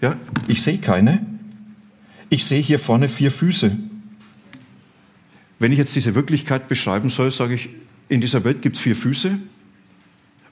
Ja, 0.00 0.16
ich 0.46 0.62
sehe 0.62 0.78
keine. 0.78 1.26
Ich 2.30 2.44
sehe 2.44 2.60
hier 2.60 2.78
vorne 2.78 3.08
vier 3.08 3.30
Füße. 3.30 3.76
Wenn 5.58 5.72
ich 5.72 5.78
jetzt 5.78 5.96
diese 5.96 6.14
Wirklichkeit 6.14 6.68
beschreiben 6.68 7.10
soll, 7.10 7.30
sage 7.30 7.54
ich, 7.54 7.68
in 8.08 8.20
dieser 8.20 8.44
Welt 8.44 8.62
gibt 8.62 8.76
es 8.76 8.82
vier 8.82 8.94
Füße 8.94 9.38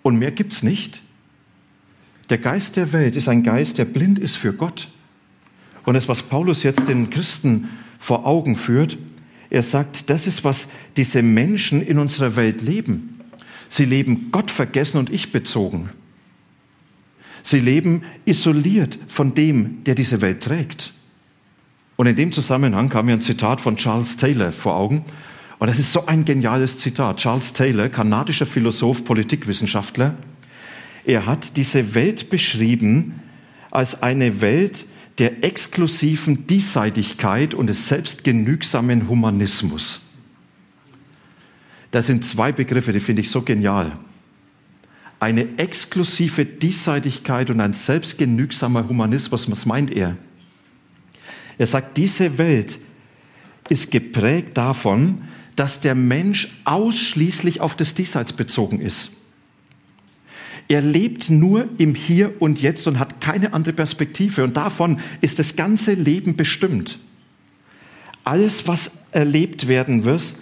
und 0.03 0.19
mehr 0.19 0.33
gibt 0.33 0.53
es 0.53 0.63
nicht. 0.63 1.03
Der 2.29 2.39
Geist 2.39 2.77
der 2.77 2.93
Welt 2.93 3.15
ist 3.15 3.29
ein 3.29 3.43
Geist, 3.43 3.79
der 3.79 3.85
blind 3.85 4.19
ist 4.19 4.37
für 4.37 4.53
Gott. 4.53 4.89
Und 5.85 5.95
das, 5.95 6.09
was 6.09 6.25
Paulus 6.25 6.65
jetzt 6.65 6.89
den 6.89 7.11
Christen 7.11 7.69
vor 7.99 8.27
Augen 8.27 8.57
führt, 8.57 8.99
er 9.51 9.63
sagt, 9.63 10.11
das 10.11 10.27
ist, 10.27 10.45
was 10.45 10.67
diese 10.97 11.23
Menschen 11.23 11.81
in 11.83 11.99
unserer 11.99 12.37
Welt 12.37 12.63
leben. 12.63 13.21
Sie 13.69 13.85
leben 13.85 14.29
Gott 14.33 14.51
vergessen 14.51 14.99
und 14.99 15.11
ich 15.11 15.33
bezogen. 15.33 15.91
Sie 17.43 17.61
leben 17.61 18.03
isoliert 18.25 18.99
von 19.09 19.35
dem, 19.35 19.85
der 19.85 19.95
diese 19.95 20.21
Welt 20.21 20.43
trägt. 20.43 20.93
Und 21.97 22.07
in 22.07 22.17
dem 22.17 22.33
Zusammenhang 22.33 22.89
kam 22.89 23.07
mir 23.07 23.13
ein 23.13 23.23
Zitat 23.23 23.61
von 23.61 23.77
Charles 23.77 24.17
Taylor 24.17 24.53
vor 24.53 24.77
Augen. 24.77 25.05
Und 25.59 25.69
das 25.69 25.79
ist 25.79 25.93
so 25.93 26.07
ein 26.07 26.25
geniales 26.25 26.79
Zitat. 26.79 27.19
Charles 27.19 27.53
Taylor, 27.53 27.89
kanadischer 27.89 28.47
Philosoph, 28.47 29.05
Politikwissenschaftler, 29.05 30.17
er 31.05 31.25
hat 31.25 31.57
diese 31.57 31.95
Welt 31.95 32.31
beschrieben 32.31 33.23
als 33.71 34.03
eine 34.03 34.41
Welt 34.41 34.87
der 35.19 35.45
exklusiven 35.45 36.47
Diesseitigkeit 36.47 37.55
und 37.55 37.69
des 37.69 37.89
selbstgenügsamen 37.89 39.09
Humanismus. 39.09 40.01
Das 41.91 42.07
sind 42.07 42.25
zwei 42.25 42.53
Begriffe, 42.53 42.93
die 42.93 43.01
finde 43.01 43.23
ich 43.23 43.31
so 43.31 43.41
genial. 43.43 43.93
Eine 45.19 45.59
exklusive 45.59 46.45
Diesseitigkeit 46.45 47.49
und 47.49 47.61
ein 47.61 47.73
selbstgenügsamer 47.73 48.87
Humanismus, 48.87 49.51
was 49.51 49.65
meint 49.65 49.91
er? 49.91 50.19
Er 51.57 51.67
sagt, 51.67 51.97
diese 51.97 52.37
Welt 52.37 52.79
ist 53.71 53.91
geprägt 53.91 54.59
davon, 54.59 55.23
dass 55.57 55.81
der 55.81 55.95
Mensch 55.95 56.49
ausschließlich 56.65 57.63
auf 57.63 57.77
das 57.77 57.95
Diesseits 57.95 58.35
bezogen 58.35 58.81
ist. 58.81 59.11
Er 60.69 60.81
lebt 60.81 61.31
nur 61.31 61.69
im 61.79 61.95
Hier 61.95 62.41
und 62.41 62.61
Jetzt 62.61 62.87
und 62.87 62.99
hat 62.99 63.21
keine 63.21 63.53
andere 63.53 63.73
Perspektive. 63.73 64.43
Und 64.43 64.57
davon 64.57 64.99
ist 65.21 65.39
das 65.39 65.57
ganze 65.57 65.95
Leben 65.95 66.37
bestimmt. 66.37 66.99
Alles, 68.25 68.67
was 68.67 68.91
erlebt 69.13 69.69
werden 69.69 70.05
wird, 70.05 70.35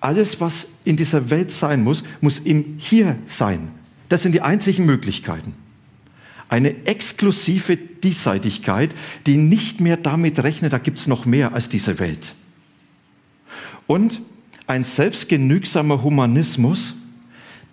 alles, 0.00 0.40
was 0.40 0.66
in 0.84 0.96
dieser 0.96 1.30
Welt 1.30 1.50
sein 1.50 1.82
muss, 1.82 2.04
muss 2.20 2.38
im 2.40 2.76
Hier 2.76 3.16
sein. 3.26 3.68
Das 4.10 4.22
sind 4.22 4.32
die 4.32 4.42
einzigen 4.42 4.84
Möglichkeiten 4.84 5.54
eine 6.54 6.86
exklusive 6.86 7.76
Diesseitigkeit, 7.76 8.94
die 9.26 9.36
nicht 9.36 9.80
mehr 9.80 9.96
damit 9.96 10.38
rechnet, 10.42 10.72
da 10.72 10.78
gibt 10.78 11.00
es 11.00 11.08
noch 11.08 11.24
mehr 11.24 11.52
als 11.52 11.68
diese 11.68 11.98
Welt. 11.98 12.34
Und 13.88 14.20
ein 14.68 14.84
selbstgenügsamer 14.84 16.02
Humanismus, 16.02 16.94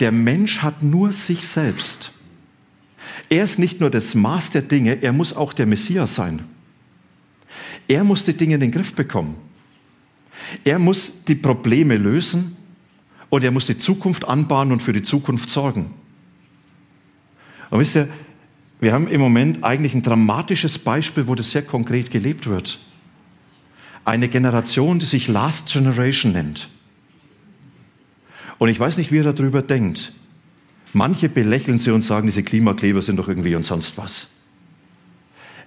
der 0.02 0.12
Mensch 0.12 0.60
hat 0.60 0.84
nur 0.84 1.14
sich 1.14 1.48
selbst. 1.48 2.12
Er 3.30 3.44
ist 3.44 3.60
nicht 3.60 3.80
nur 3.80 3.90
das 3.90 4.16
Maß 4.16 4.50
der 4.50 4.64
Dinge, 4.64 5.02
er 5.02 5.14
muss 5.14 5.34
auch 5.34 5.54
der 5.54 5.66
Messias 5.66 6.16
sein. 6.16 6.44
Er 7.88 8.04
muss 8.04 8.26
die 8.26 8.34
Dinge 8.34 8.56
in 8.56 8.62
den 8.62 8.72
Griff 8.72 8.94
bekommen. 8.94 9.36
Er 10.64 10.80
muss 10.80 11.14
die 11.28 11.36
Probleme 11.36 11.98
lösen 11.98 12.58
und 13.30 13.44
er 13.44 13.52
muss 13.52 13.68
die 13.68 13.78
Zukunft 13.78 14.28
anbahnen 14.28 14.74
und 14.74 14.82
für 14.82 14.94
die 14.94 15.04
Zukunft 15.04 15.50
sorgen. 15.50 15.94
Und 17.70 17.80
wisst 17.80 17.96
ihr, 17.96 18.10
wir 18.80 18.94
haben 18.94 19.08
im 19.08 19.22
Moment 19.22 19.64
eigentlich 19.64 19.94
ein 19.94 20.02
dramatisches 20.02 20.80
Beispiel, 20.80 21.28
wo 21.28 21.36
das 21.36 21.52
sehr 21.52 21.62
konkret 21.62 22.10
gelebt 22.10 22.48
wird. 22.48 22.80
Eine 24.04 24.28
Generation, 24.28 25.00
die 25.00 25.06
sich 25.06 25.28
Last 25.28 25.68
Generation 25.68 26.32
nennt. 26.32 26.68
Und 28.62 28.70
ich 28.70 28.80
weiß 28.80 28.98
nicht, 28.98 29.12
wie 29.12 29.18
er 29.18 29.34
darüber 29.34 29.64
denkt. 29.64 30.14
Manche 30.94 31.30
belächeln 31.30 31.80
sie 31.80 31.90
und 31.90 32.04
sagen, 32.04 32.28
diese 32.28 32.44
Klimakleber 32.44 33.02
sind 33.02 33.16
doch 33.16 33.28
irgendwie 33.28 33.56
und 33.56 33.66
sonst 33.66 33.98
was. 33.98 34.28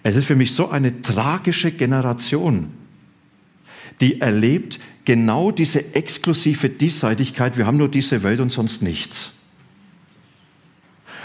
Es 0.04 0.14
ist 0.14 0.26
für 0.26 0.36
mich 0.36 0.52
so 0.52 0.70
eine 0.70 1.02
tragische 1.02 1.72
Generation, 1.72 2.70
die 4.00 4.20
erlebt 4.20 4.78
genau 5.04 5.50
diese 5.50 5.92
exklusive 5.96 6.68
Diesseitigkeit. 6.68 7.58
Wir 7.58 7.66
haben 7.66 7.78
nur 7.78 7.88
diese 7.88 8.22
Welt 8.22 8.38
und 8.38 8.50
sonst 8.50 8.80
nichts. 8.80 9.32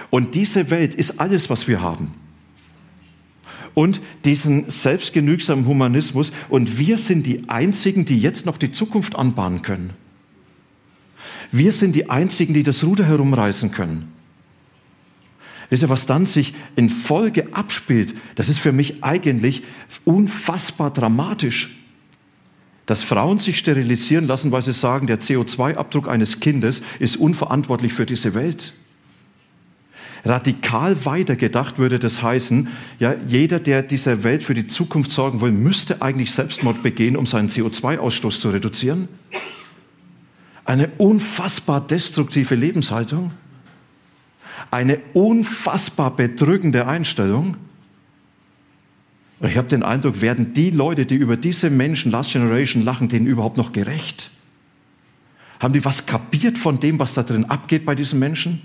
Und 0.10 0.34
diese 0.34 0.72
Welt 0.72 0.96
ist 0.96 1.20
alles, 1.20 1.52
was 1.52 1.68
wir 1.68 1.84
haben. 1.84 2.16
Und 3.76 4.02
diesen 4.26 4.72
selbstgenügsamen 4.72 5.68
Humanismus. 5.68 6.32
Und 6.50 6.80
wir 6.80 6.98
sind 6.98 7.28
die 7.28 7.48
Einzigen, 7.48 8.06
die 8.06 8.20
jetzt 8.20 8.48
noch 8.48 8.58
die 8.58 8.72
Zukunft 8.72 9.16
anbahnen 9.16 9.62
können. 9.62 9.94
Wir 11.52 11.72
sind 11.72 11.96
die 11.96 12.10
Einzigen, 12.10 12.54
die 12.54 12.64
das 12.64 12.84
Ruder 12.84 13.06
herumreißen 13.06 13.72
können. 13.72 14.12
Wisst 15.70 15.84
ihr, 15.84 15.90
was 15.90 16.06
dann 16.06 16.26
sich 16.26 16.54
in 16.76 16.90
Folge 16.90 17.54
abspielt, 17.54 18.16
das 18.36 18.50
ist 18.50 18.60
für 18.60 18.72
mich 18.72 19.04
eigentlich 19.04 19.64
unfassbar 20.04 20.92
dramatisch. 20.92 21.76
Dass 22.88 23.04
Frauen 23.04 23.38
sich 23.38 23.60
sterilisieren 23.60 24.26
lassen, 24.26 24.52
weil 24.52 24.64
sie 24.64 24.74
sagen, 24.74 25.06
der 25.06 25.20
CO2-Abdruck 25.22 26.08
eines 26.08 26.40
Kindes 26.40 26.82
ist 26.98 27.18
unverantwortlich 27.18 27.94
für 27.94 28.08
diese 28.08 28.34
Welt. 28.34 28.74
Radikal 30.26 31.06
weitergedacht 31.06 31.78
würde 31.78 32.00
das 32.00 32.22
heißen, 32.24 32.68
ja, 33.00 33.16
jeder, 33.28 33.60
der 33.60 33.84
dieser 33.84 34.24
Welt 34.24 34.44
für 34.44 34.56
die 34.56 34.68
Zukunft 34.68 35.12
sorgen 35.12 35.40
will, 35.40 35.52
müsste 35.52 36.02
eigentlich 36.02 36.32
Selbstmord 36.32 36.84
begehen, 36.84 37.16
um 37.16 37.26
seinen 37.26 37.50
CO2-Ausstoß 37.50 38.40
zu 38.40 38.50
reduzieren. 38.50 39.08
Eine 40.70 40.88
unfassbar 41.00 41.82
destruktive 41.82 42.54
Lebenshaltung. 42.54 43.32
Eine 44.70 45.00
unfassbar 45.14 46.16
bedrückende 46.16 46.86
Einstellung. 46.86 47.58
Und 49.40 49.50
ich 49.50 49.58
habe 49.58 49.68
den 49.68 49.82
Eindruck, 49.82 50.22
werden 50.22 50.54
die 50.54 50.70
Leute, 50.70 51.08
die 51.08 51.16
über 51.16 51.38
diese 51.38 51.72
Menschen, 51.72 52.12
Last 52.12 52.34
Generation, 52.34 52.84
lachen, 52.84 53.10
denen 53.10 53.26
überhaupt 53.26 53.58
noch 53.58 53.72
gerecht? 53.72 54.30
Haben 55.60 55.74
die 55.74 55.84
was 55.86 56.06
kapiert 56.06 56.60
von 56.60 56.80
dem, 56.80 57.00
was 57.00 57.16
da 57.16 57.24
drin 57.24 57.46
abgeht 57.46 57.84
bei 57.84 57.96
diesen 57.96 58.20
Menschen? 58.20 58.62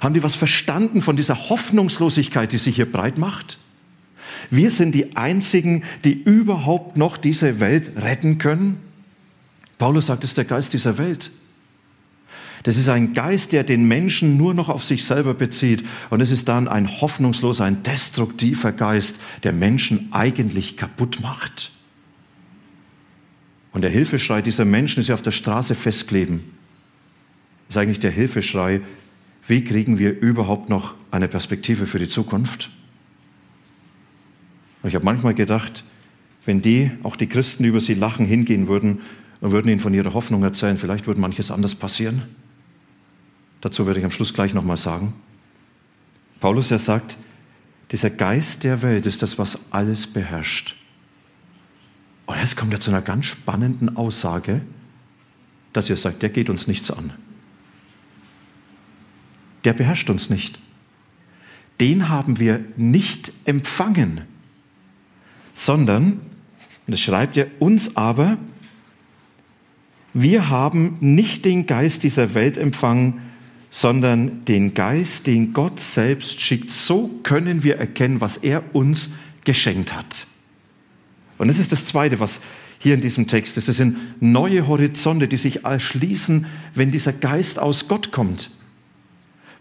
Haben 0.00 0.14
die 0.14 0.22
was 0.22 0.36
verstanden 0.36 1.02
von 1.02 1.16
dieser 1.16 1.48
Hoffnungslosigkeit, 1.48 2.52
die 2.52 2.58
sich 2.58 2.76
hier 2.76 2.86
breit 2.86 3.18
macht? 3.18 3.58
Wir 4.50 4.70
sind 4.70 4.94
die 4.94 5.16
Einzigen, 5.16 5.82
die 6.04 6.12
überhaupt 6.12 6.96
noch 6.96 7.16
diese 7.16 7.58
Welt 7.58 7.90
retten 7.96 8.38
können. 8.38 8.91
Paulus 9.82 10.06
sagt, 10.06 10.22
es 10.22 10.30
ist 10.30 10.36
der 10.36 10.44
Geist 10.44 10.72
dieser 10.74 10.96
Welt. 10.96 11.32
Das 12.62 12.76
ist 12.76 12.88
ein 12.88 13.14
Geist, 13.14 13.50
der 13.50 13.64
den 13.64 13.88
Menschen 13.88 14.36
nur 14.36 14.54
noch 14.54 14.68
auf 14.68 14.84
sich 14.84 15.04
selber 15.04 15.34
bezieht. 15.34 15.84
Und 16.08 16.20
es 16.20 16.30
ist 16.30 16.46
dann 16.46 16.68
ein 16.68 17.00
hoffnungsloser, 17.00 17.64
ein 17.64 17.82
destruktiver 17.82 18.70
Geist, 18.70 19.16
der 19.42 19.52
Menschen 19.52 20.06
eigentlich 20.12 20.76
kaputt 20.76 21.18
macht. 21.20 21.72
Und 23.72 23.80
der 23.80 23.90
Hilfeschrei 23.90 24.40
dieser 24.40 24.64
Menschen, 24.64 25.00
die 25.00 25.06
sich 25.06 25.14
auf 25.14 25.22
der 25.22 25.32
Straße 25.32 25.74
festkleben, 25.74 26.44
ist 27.68 27.76
eigentlich 27.76 27.98
der 27.98 28.12
Hilfeschrei, 28.12 28.82
wie 29.48 29.64
kriegen 29.64 29.98
wir 29.98 30.16
überhaupt 30.20 30.68
noch 30.68 30.94
eine 31.10 31.26
Perspektive 31.26 31.86
für 31.86 31.98
die 31.98 32.06
Zukunft? 32.06 32.70
Und 34.84 34.90
ich 34.90 34.94
habe 34.94 35.04
manchmal 35.04 35.34
gedacht, 35.34 35.82
wenn 36.44 36.62
die, 36.62 36.92
auch 37.02 37.16
die 37.16 37.26
Christen, 37.26 37.64
über 37.64 37.80
sie 37.80 37.94
lachen, 37.94 38.26
hingehen 38.26 38.68
würden 38.68 39.00
und 39.42 39.50
würden 39.50 39.68
ihnen 39.68 39.80
von 39.80 39.92
ihrer 39.92 40.14
Hoffnung 40.14 40.44
erzählen, 40.44 40.78
vielleicht 40.78 41.08
würde 41.08 41.20
manches 41.20 41.50
anders 41.50 41.74
passieren. 41.74 42.22
Dazu 43.60 43.86
werde 43.86 43.98
ich 43.98 44.04
am 44.04 44.12
Schluss 44.12 44.32
gleich 44.32 44.54
nochmal 44.54 44.76
sagen. 44.76 45.14
Paulus, 46.38 46.70
er 46.70 46.78
sagt, 46.78 47.18
dieser 47.90 48.10
Geist 48.10 48.62
der 48.62 48.82
Welt 48.82 49.04
ist 49.04 49.20
das, 49.20 49.38
was 49.38 49.58
alles 49.70 50.06
beherrscht. 50.06 50.76
Und 52.26 52.36
jetzt 52.38 52.56
kommt 52.56 52.72
er 52.72 52.78
zu 52.78 52.90
einer 52.92 53.02
ganz 53.02 53.26
spannenden 53.26 53.96
Aussage, 53.96 54.62
dass 55.72 55.90
er 55.90 55.96
sagt, 55.96 56.22
der 56.22 56.30
geht 56.30 56.48
uns 56.48 56.68
nichts 56.68 56.92
an. 56.92 57.12
Der 59.64 59.72
beherrscht 59.72 60.08
uns 60.08 60.30
nicht. 60.30 60.60
Den 61.80 62.08
haben 62.08 62.38
wir 62.38 62.64
nicht 62.76 63.32
empfangen, 63.44 64.20
sondern, 65.52 66.20
das 66.86 67.00
schreibt 67.00 67.36
er 67.36 67.48
uns 67.58 67.96
aber, 67.96 68.38
wir 70.14 70.48
haben 70.48 70.96
nicht 71.00 71.44
den 71.44 71.66
Geist 71.66 72.02
dieser 72.02 72.34
Welt 72.34 72.58
empfangen, 72.58 73.20
sondern 73.70 74.44
den 74.44 74.74
Geist, 74.74 75.26
den 75.26 75.54
Gott 75.54 75.80
selbst 75.80 76.40
schickt. 76.40 76.70
So 76.70 77.10
können 77.22 77.62
wir 77.62 77.78
erkennen, 77.78 78.20
was 78.20 78.36
er 78.36 78.74
uns 78.74 79.08
geschenkt 79.44 79.94
hat. 79.94 80.26
Und 81.38 81.48
das 81.48 81.58
ist 81.58 81.72
das 81.72 81.86
Zweite, 81.86 82.20
was 82.20 82.40
hier 82.78 82.94
in 82.94 83.00
diesem 83.00 83.26
Text 83.26 83.56
ist. 83.56 83.68
Es 83.68 83.78
sind 83.78 83.96
neue 84.20 84.66
Horizonte, 84.66 85.28
die 85.28 85.38
sich 85.38 85.64
erschließen, 85.64 86.46
wenn 86.74 86.92
dieser 86.92 87.12
Geist 87.12 87.58
aus 87.58 87.88
Gott 87.88 88.12
kommt. 88.12 88.50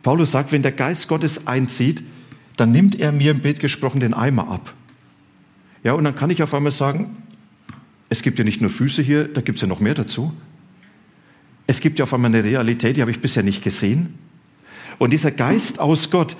Paulus 0.03 0.31
sagt, 0.31 0.51
wenn 0.51 0.63
der 0.63 0.71
Geist 0.71 1.07
Gottes 1.07 1.47
einzieht, 1.47 2.03
dann 2.57 2.71
nimmt 2.71 2.99
er 2.99 3.11
mir 3.11 3.31
im 3.31 3.39
Bild 3.39 3.59
gesprochen 3.59 4.01
den 4.01 4.13
Eimer 4.13 4.49
ab. 4.49 4.73
Ja, 5.83 5.93
und 5.93 6.03
dann 6.03 6.15
kann 6.15 6.29
ich 6.29 6.43
auf 6.43 6.53
einmal 6.53 6.71
sagen, 6.71 7.15
es 8.11 8.21
gibt 8.21 8.37
ja 8.37 8.45
nicht 8.45 8.61
nur 8.61 8.69
Füße 8.69 9.01
hier, 9.01 9.23
da 9.23 9.41
gibt 9.41 9.57
es 9.57 9.63
ja 9.63 9.67
noch 9.67 9.79
mehr 9.79 9.95
dazu. 9.95 10.31
Es 11.65 11.79
gibt 11.79 11.97
ja 11.97 12.03
auf 12.03 12.13
einmal 12.13 12.29
eine 12.29 12.43
Realität, 12.43 12.97
die 12.97 13.01
habe 13.01 13.09
ich 13.09 13.21
bisher 13.21 13.41
nicht 13.41 13.63
gesehen. 13.63 14.19
Und 14.99 15.11
dieser 15.11 15.31
Geist 15.31 15.79
aus 15.79 16.11
Gott, 16.11 16.35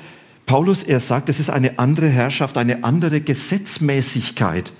Paulus, 0.46 0.84
er 0.84 1.00
sagt, 1.00 1.30
es 1.30 1.40
ist 1.40 1.50
eine 1.50 1.80
andere 1.80 2.10
Herrschaft, 2.10 2.58
eine 2.58 2.84
andere 2.84 3.22
Gesetzmäßigkeit 3.22 4.72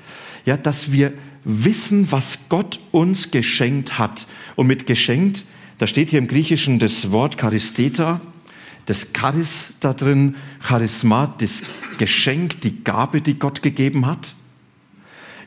ja, 0.46 0.58
dass 0.58 0.92
wir 0.92 1.14
wissen, 1.44 2.12
was 2.12 2.40
Gott 2.50 2.80
uns 2.92 3.32
geschenkt 3.32 3.98
hat. 3.98 4.28
Und 4.56 4.68
mit 4.68 4.86
geschenkt, 4.86 5.46
da 5.78 5.88
steht 5.88 6.10
hier 6.10 6.20
im 6.20 6.28
Griechischen 6.28 6.80
das 6.80 7.12
Wort 7.12 7.40
Charisteta, 7.40 8.22
das 8.86 9.08
Charis 9.14 9.74
da 9.80 9.94
drin, 9.94 10.36
Charisma, 10.60 11.34
das 11.38 11.62
Geschenk, 11.98 12.62
die 12.62 12.84
Gabe, 12.84 13.22
die 13.22 13.38
Gott 13.38 13.62
gegeben 13.62 14.06
hat. 14.06 14.36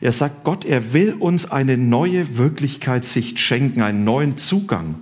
Er 0.01 0.11
sagt, 0.11 0.43
Gott, 0.43 0.65
er 0.65 0.93
will 0.93 1.13
uns 1.13 1.49
eine 1.49 1.77
neue 1.77 2.37
Wirklichkeitssicht 2.37 3.39
schenken, 3.39 3.81
einen 3.81 4.03
neuen 4.03 4.37
Zugang. 4.37 4.95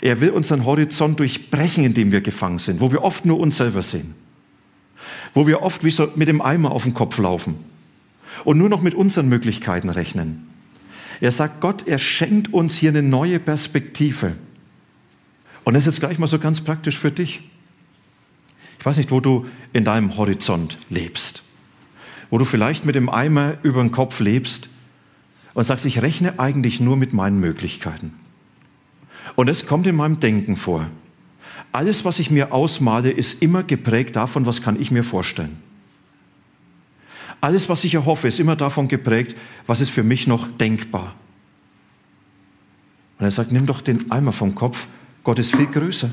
Er 0.00 0.20
will 0.20 0.30
unseren 0.30 0.64
Horizont 0.64 1.18
durchbrechen, 1.18 1.84
in 1.84 1.94
dem 1.94 2.12
wir 2.12 2.20
gefangen 2.20 2.58
sind, 2.58 2.80
wo 2.80 2.90
wir 2.90 3.02
oft 3.02 3.24
nur 3.24 3.38
uns 3.38 3.56
selber 3.56 3.82
sehen. 3.82 4.14
Wo 5.34 5.46
wir 5.46 5.62
oft 5.62 5.84
wie 5.84 5.90
so 5.90 6.10
mit 6.16 6.28
dem 6.28 6.40
Eimer 6.40 6.72
auf 6.72 6.84
dem 6.84 6.94
Kopf 6.94 7.18
laufen 7.18 7.56
und 8.44 8.58
nur 8.58 8.68
noch 8.68 8.82
mit 8.82 8.94
unseren 8.94 9.28
Möglichkeiten 9.28 9.88
rechnen. 9.88 10.46
Er 11.20 11.32
sagt, 11.32 11.60
Gott, 11.60 11.86
er 11.86 11.98
schenkt 11.98 12.52
uns 12.52 12.76
hier 12.76 12.90
eine 12.90 13.02
neue 13.02 13.38
Perspektive. 13.38 14.34
Und 15.64 15.74
das 15.74 15.82
ist 15.82 15.94
jetzt 15.94 16.00
gleich 16.00 16.18
mal 16.18 16.26
so 16.26 16.38
ganz 16.38 16.62
praktisch 16.62 16.98
für 16.98 17.12
dich. 17.12 17.42
Ich 18.78 18.86
weiß 18.86 18.96
nicht, 18.96 19.10
wo 19.10 19.20
du 19.20 19.46
in 19.74 19.84
deinem 19.84 20.16
Horizont 20.16 20.78
lebst. 20.88 21.42
Wo 22.30 22.38
du 22.38 22.44
vielleicht 22.44 22.84
mit 22.84 22.94
dem 22.94 23.08
Eimer 23.08 23.54
über 23.62 23.82
den 23.82 23.90
Kopf 23.90 24.20
lebst 24.20 24.68
und 25.54 25.66
sagst, 25.66 25.84
ich 25.84 26.00
rechne 26.00 26.38
eigentlich 26.38 26.80
nur 26.80 26.96
mit 26.96 27.12
meinen 27.12 27.40
Möglichkeiten. 27.40 28.14
Und 29.36 29.48
es 29.48 29.66
kommt 29.66 29.86
in 29.86 29.96
meinem 29.96 30.20
Denken 30.20 30.56
vor. 30.56 30.86
Alles, 31.72 32.04
was 32.04 32.18
ich 32.18 32.30
mir 32.30 32.52
ausmale, 32.52 33.10
ist 33.10 33.42
immer 33.42 33.62
geprägt 33.62 34.16
davon, 34.16 34.46
was 34.46 34.62
kann 34.62 34.80
ich 34.80 34.90
mir 34.90 35.04
vorstellen. 35.04 35.58
Alles, 37.40 37.68
was 37.68 37.84
ich 37.84 37.94
erhoffe, 37.94 38.28
ist 38.28 38.40
immer 38.40 38.56
davon 38.56 38.88
geprägt, 38.88 39.36
was 39.66 39.80
ist 39.80 39.90
für 39.90 40.02
mich 40.02 40.26
noch 40.26 40.46
denkbar. 40.58 41.14
Und 43.18 43.24
er 43.24 43.30
sagt, 43.30 43.52
nimm 43.52 43.66
doch 43.66 43.80
den 43.80 44.10
Eimer 44.10 44.32
vom 44.32 44.54
Kopf, 44.54 44.88
Gott 45.24 45.38
ist 45.38 45.54
viel 45.54 45.66
größer. 45.66 46.10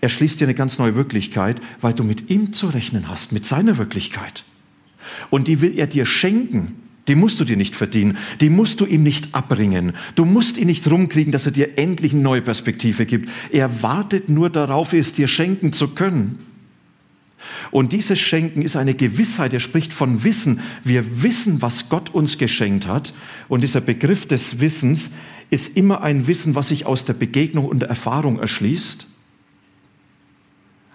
Er 0.00 0.08
schließt 0.08 0.40
dir 0.40 0.44
eine 0.44 0.54
ganz 0.54 0.78
neue 0.78 0.94
Wirklichkeit, 0.94 1.60
weil 1.80 1.92
du 1.92 2.04
mit 2.04 2.30
ihm 2.30 2.52
zu 2.52 2.68
rechnen 2.68 3.08
hast, 3.08 3.32
mit 3.32 3.44
seiner 3.44 3.76
Wirklichkeit. 3.78 4.44
Und 5.30 5.48
die 5.48 5.60
will 5.60 5.78
er 5.78 5.86
dir 5.86 6.06
schenken. 6.06 6.76
Die 7.08 7.14
musst 7.14 7.40
du 7.40 7.44
dir 7.44 7.56
nicht 7.56 7.74
verdienen. 7.74 8.18
Die 8.40 8.50
musst 8.50 8.80
du 8.80 8.86
ihm 8.86 9.02
nicht 9.02 9.34
abbringen. 9.34 9.94
Du 10.14 10.24
musst 10.24 10.58
ihn 10.58 10.66
nicht 10.66 10.88
rumkriegen, 10.88 11.32
dass 11.32 11.46
er 11.46 11.52
dir 11.52 11.78
endlich 11.78 12.12
eine 12.12 12.22
neue 12.22 12.42
Perspektive 12.42 13.06
gibt. 13.06 13.30
Er 13.50 13.82
wartet 13.82 14.28
nur 14.28 14.50
darauf, 14.50 14.92
es 14.92 15.12
dir 15.12 15.26
schenken 15.26 15.72
zu 15.72 15.88
können. 15.88 16.38
Und 17.70 17.92
dieses 17.92 18.18
Schenken 18.18 18.62
ist 18.62 18.76
eine 18.76 18.94
Gewissheit, 18.94 19.52
er 19.52 19.60
spricht 19.60 19.92
von 19.92 20.24
Wissen. 20.24 20.60
Wir 20.84 21.22
wissen, 21.22 21.62
was 21.62 21.88
Gott 21.88 22.10
uns 22.10 22.38
geschenkt 22.38 22.86
hat. 22.86 23.12
Und 23.48 23.62
dieser 23.62 23.80
Begriff 23.80 24.26
des 24.26 24.60
Wissens 24.60 25.10
ist 25.50 25.76
immer 25.76 26.02
ein 26.02 26.26
Wissen, 26.26 26.54
was 26.54 26.68
sich 26.68 26.86
aus 26.86 27.04
der 27.04 27.14
Begegnung 27.14 27.64
und 27.64 27.80
der 27.80 27.88
Erfahrung 27.88 28.38
erschließt. 28.38 29.06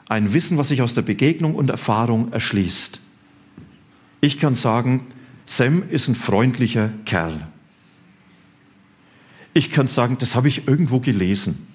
Ein 0.07 0.33
Wissen, 0.33 0.57
was 0.57 0.69
sich 0.69 0.81
aus 0.81 0.93
der 0.93 1.01
Begegnung 1.01 1.55
und 1.55 1.69
Erfahrung 1.69 2.31
erschließt. 2.31 3.01
Ich 4.21 4.39
kann 4.39 4.55
sagen, 4.55 5.07
Sam 5.45 5.83
ist 5.89 6.07
ein 6.07 6.15
freundlicher 6.15 6.89
Kerl. 7.05 7.47
Ich 9.53 9.71
kann 9.71 9.87
sagen, 9.87 10.17
das 10.19 10.35
habe 10.35 10.47
ich 10.47 10.67
irgendwo 10.67 10.99
gelesen. 10.99 11.67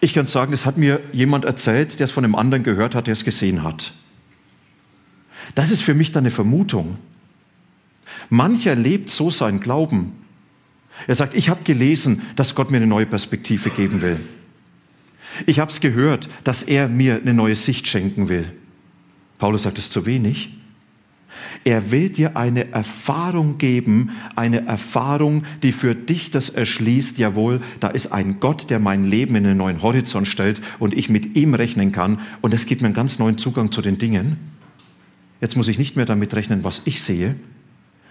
Ich 0.00 0.14
kann 0.14 0.26
sagen, 0.26 0.52
das 0.52 0.66
hat 0.66 0.76
mir 0.76 1.00
jemand 1.12 1.44
erzählt, 1.44 1.98
der 1.98 2.06
es 2.06 2.10
von 2.10 2.24
einem 2.24 2.34
anderen 2.34 2.64
gehört 2.64 2.94
hat, 2.94 3.06
der 3.06 3.12
es 3.12 3.24
gesehen 3.24 3.62
hat. 3.62 3.92
Das 5.54 5.70
ist 5.70 5.82
für 5.82 5.94
mich 5.94 6.12
dann 6.12 6.24
eine 6.24 6.30
Vermutung. 6.30 6.98
Mancher 8.28 8.74
lebt 8.74 9.10
so 9.10 9.30
seinen 9.30 9.60
Glauben. 9.60 10.12
Er 11.06 11.14
sagt, 11.14 11.34
ich 11.34 11.48
habe 11.48 11.62
gelesen, 11.62 12.22
dass 12.36 12.54
Gott 12.54 12.70
mir 12.70 12.78
eine 12.78 12.86
neue 12.86 13.06
Perspektive 13.06 13.70
geben 13.70 14.02
will. 14.02 14.20
Ich 15.44 15.60
habe 15.60 15.70
es 15.70 15.80
gehört, 15.80 16.28
dass 16.44 16.62
er 16.62 16.88
mir 16.88 17.16
eine 17.16 17.34
neue 17.34 17.56
Sicht 17.56 17.86
schenken 17.86 18.28
will. 18.28 18.50
Paulus 19.38 19.64
sagt 19.64 19.78
es 19.78 19.90
zu 19.90 20.06
wenig. 20.06 20.50
Er 21.64 21.90
will 21.90 22.08
dir 22.08 22.36
eine 22.36 22.70
Erfahrung 22.72 23.58
geben, 23.58 24.10
eine 24.36 24.66
Erfahrung, 24.66 25.44
die 25.62 25.72
für 25.72 25.94
dich 25.94 26.30
das 26.30 26.48
erschließt, 26.48 27.18
jawohl, 27.18 27.60
da 27.80 27.88
ist 27.88 28.12
ein 28.12 28.40
Gott, 28.40 28.70
der 28.70 28.78
mein 28.78 29.04
Leben 29.04 29.34
in 29.36 29.44
einen 29.44 29.58
neuen 29.58 29.82
Horizont 29.82 30.28
stellt 30.28 30.60
und 30.78 30.94
ich 30.94 31.08
mit 31.08 31.36
ihm 31.36 31.54
rechnen 31.54 31.92
kann 31.92 32.20
und 32.40 32.54
es 32.54 32.66
gibt 32.66 32.82
mir 32.82 32.86
einen 32.86 32.94
ganz 32.94 33.18
neuen 33.18 33.36
Zugang 33.36 33.72
zu 33.72 33.82
den 33.82 33.98
Dingen. 33.98 34.38
Jetzt 35.40 35.56
muss 35.56 35.68
ich 35.68 35.78
nicht 35.78 35.96
mehr 35.96 36.06
damit 36.06 36.34
rechnen, 36.34 36.64
was 36.64 36.82
ich 36.84 37.02
sehe, 37.02 37.36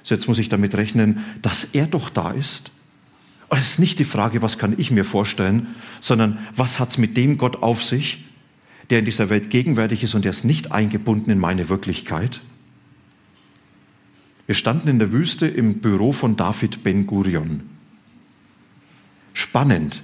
jetzt 0.03 0.27
muss 0.27 0.37
ich 0.37 0.49
damit 0.49 0.75
rechnen, 0.75 1.23
dass 1.41 1.63
er 1.73 1.87
doch 1.87 2.09
da 2.09 2.31
ist. 2.31 2.71
Und 3.47 3.59
es 3.59 3.71
ist 3.71 3.79
nicht 3.79 3.99
die 3.99 4.05
Frage, 4.05 4.41
was 4.41 4.57
kann 4.57 4.75
ich 4.77 4.91
mir 4.91 5.05
vorstellen, 5.05 5.67
sondern 6.01 6.39
was 6.55 6.79
hat 6.79 6.91
es 6.91 6.97
mit 6.97 7.15
dem 7.15 7.37
Gott 7.37 7.63
auf 7.63 7.83
sich, 7.83 8.25
der 8.89 8.99
in 8.99 9.05
dieser 9.05 9.29
Welt 9.29 9.49
gegenwärtig 9.49 10.03
ist 10.03 10.15
und 10.15 10.25
der 10.25 10.31
ist 10.31 10.45
nicht 10.45 10.71
eingebunden 10.71 11.31
in 11.31 11.39
meine 11.39 11.69
Wirklichkeit. 11.69 12.41
Wir 14.45 14.55
standen 14.55 14.89
in 14.89 14.99
der 14.99 15.11
Wüste 15.11 15.47
im 15.47 15.79
Büro 15.79 16.11
von 16.11 16.35
David 16.35 16.83
Ben 16.83 17.07
Gurion. 17.07 17.63
Spannend, 19.33 20.03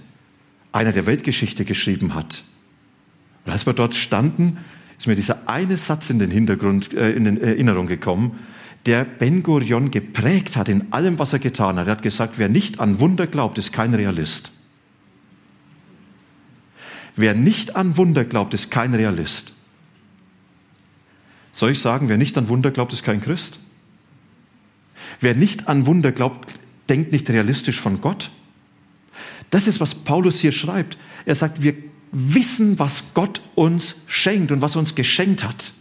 einer 0.71 0.91
der 0.91 1.05
Weltgeschichte 1.05 1.63
geschrieben 1.63 2.15
hat. 2.15 2.43
Und 3.45 3.51
als 3.51 3.65
wir 3.65 3.73
dort 3.73 3.93
standen, 3.93 4.57
ist 4.97 5.07
mir 5.07 5.15
dieser 5.15 5.47
eine 5.47 5.77
Satz 5.77 6.09
in 6.09 6.19
den 6.19 6.31
Hintergrund, 6.31 6.93
äh, 6.93 7.11
in 7.11 7.25
den 7.25 7.41
Erinnerung 7.41 7.87
gekommen, 7.87 8.39
der 8.85 9.03
Ben 9.05 9.43
Gurion 9.43 9.91
geprägt 9.91 10.55
hat 10.55 10.69
in 10.69 10.91
allem, 10.91 11.19
was 11.19 11.33
er 11.33 11.39
getan 11.39 11.77
hat. 11.77 11.87
Er 11.87 11.91
hat 11.91 12.01
gesagt, 12.01 12.37
wer 12.37 12.49
nicht 12.49 12.79
an 12.79 12.99
Wunder 12.99 13.27
glaubt, 13.27 13.57
ist 13.57 13.71
kein 13.71 13.93
Realist. 13.93 14.51
Wer 17.21 17.33
nicht 17.33 17.75
an 17.75 17.97
Wunder 17.97 18.25
glaubt, 18.25 18.53
ist 18.53 18.69
kein 18.69 18.93
Realist. 18.93 19.53
Soll 21.53 21.71
ich 21.71 21.79
sagen, 21.79 22.09
wer 22.09 22.17
nicht 22.17 22.37
an 22.37 22.49
Wunder 22.49 22.71
glaubt, 22.71 22.93
ist 22.93 23.03
kein 23.03 23.21
Christ? 23.21 23.59
Wer 25.19 25.35
nicht 25.35 25.67
an 25.67 25.85
Wunder 25.85 26.11
glaubt, 26.11 26.53
denkt 26.89 27.11
nicht 27.11 27.29
realistisch 27.29 27.79
von 27.79 28.01
Gott. 28.01 28.31
Das 29.49 29.67
ist, 29.67 29.79
was 29.79 29.95
Paulus 29.95 30.39
hier 30.39 30.51
schreibt. 30.51 30.97
Er 31.25 31.35
sagt, 31.35 31.61
wir 31.61 31.75
wissen, 32.11 32.79
was 32.79 33.13
Gott 33.13 33.41
uns 33.55 33.95
schenkt 34.07 34.51
und 34.51 34.61
was 34.61 34.75
uns 34.75 34.95
geschenkt 34.95 35.43
hat. 35.43 35.73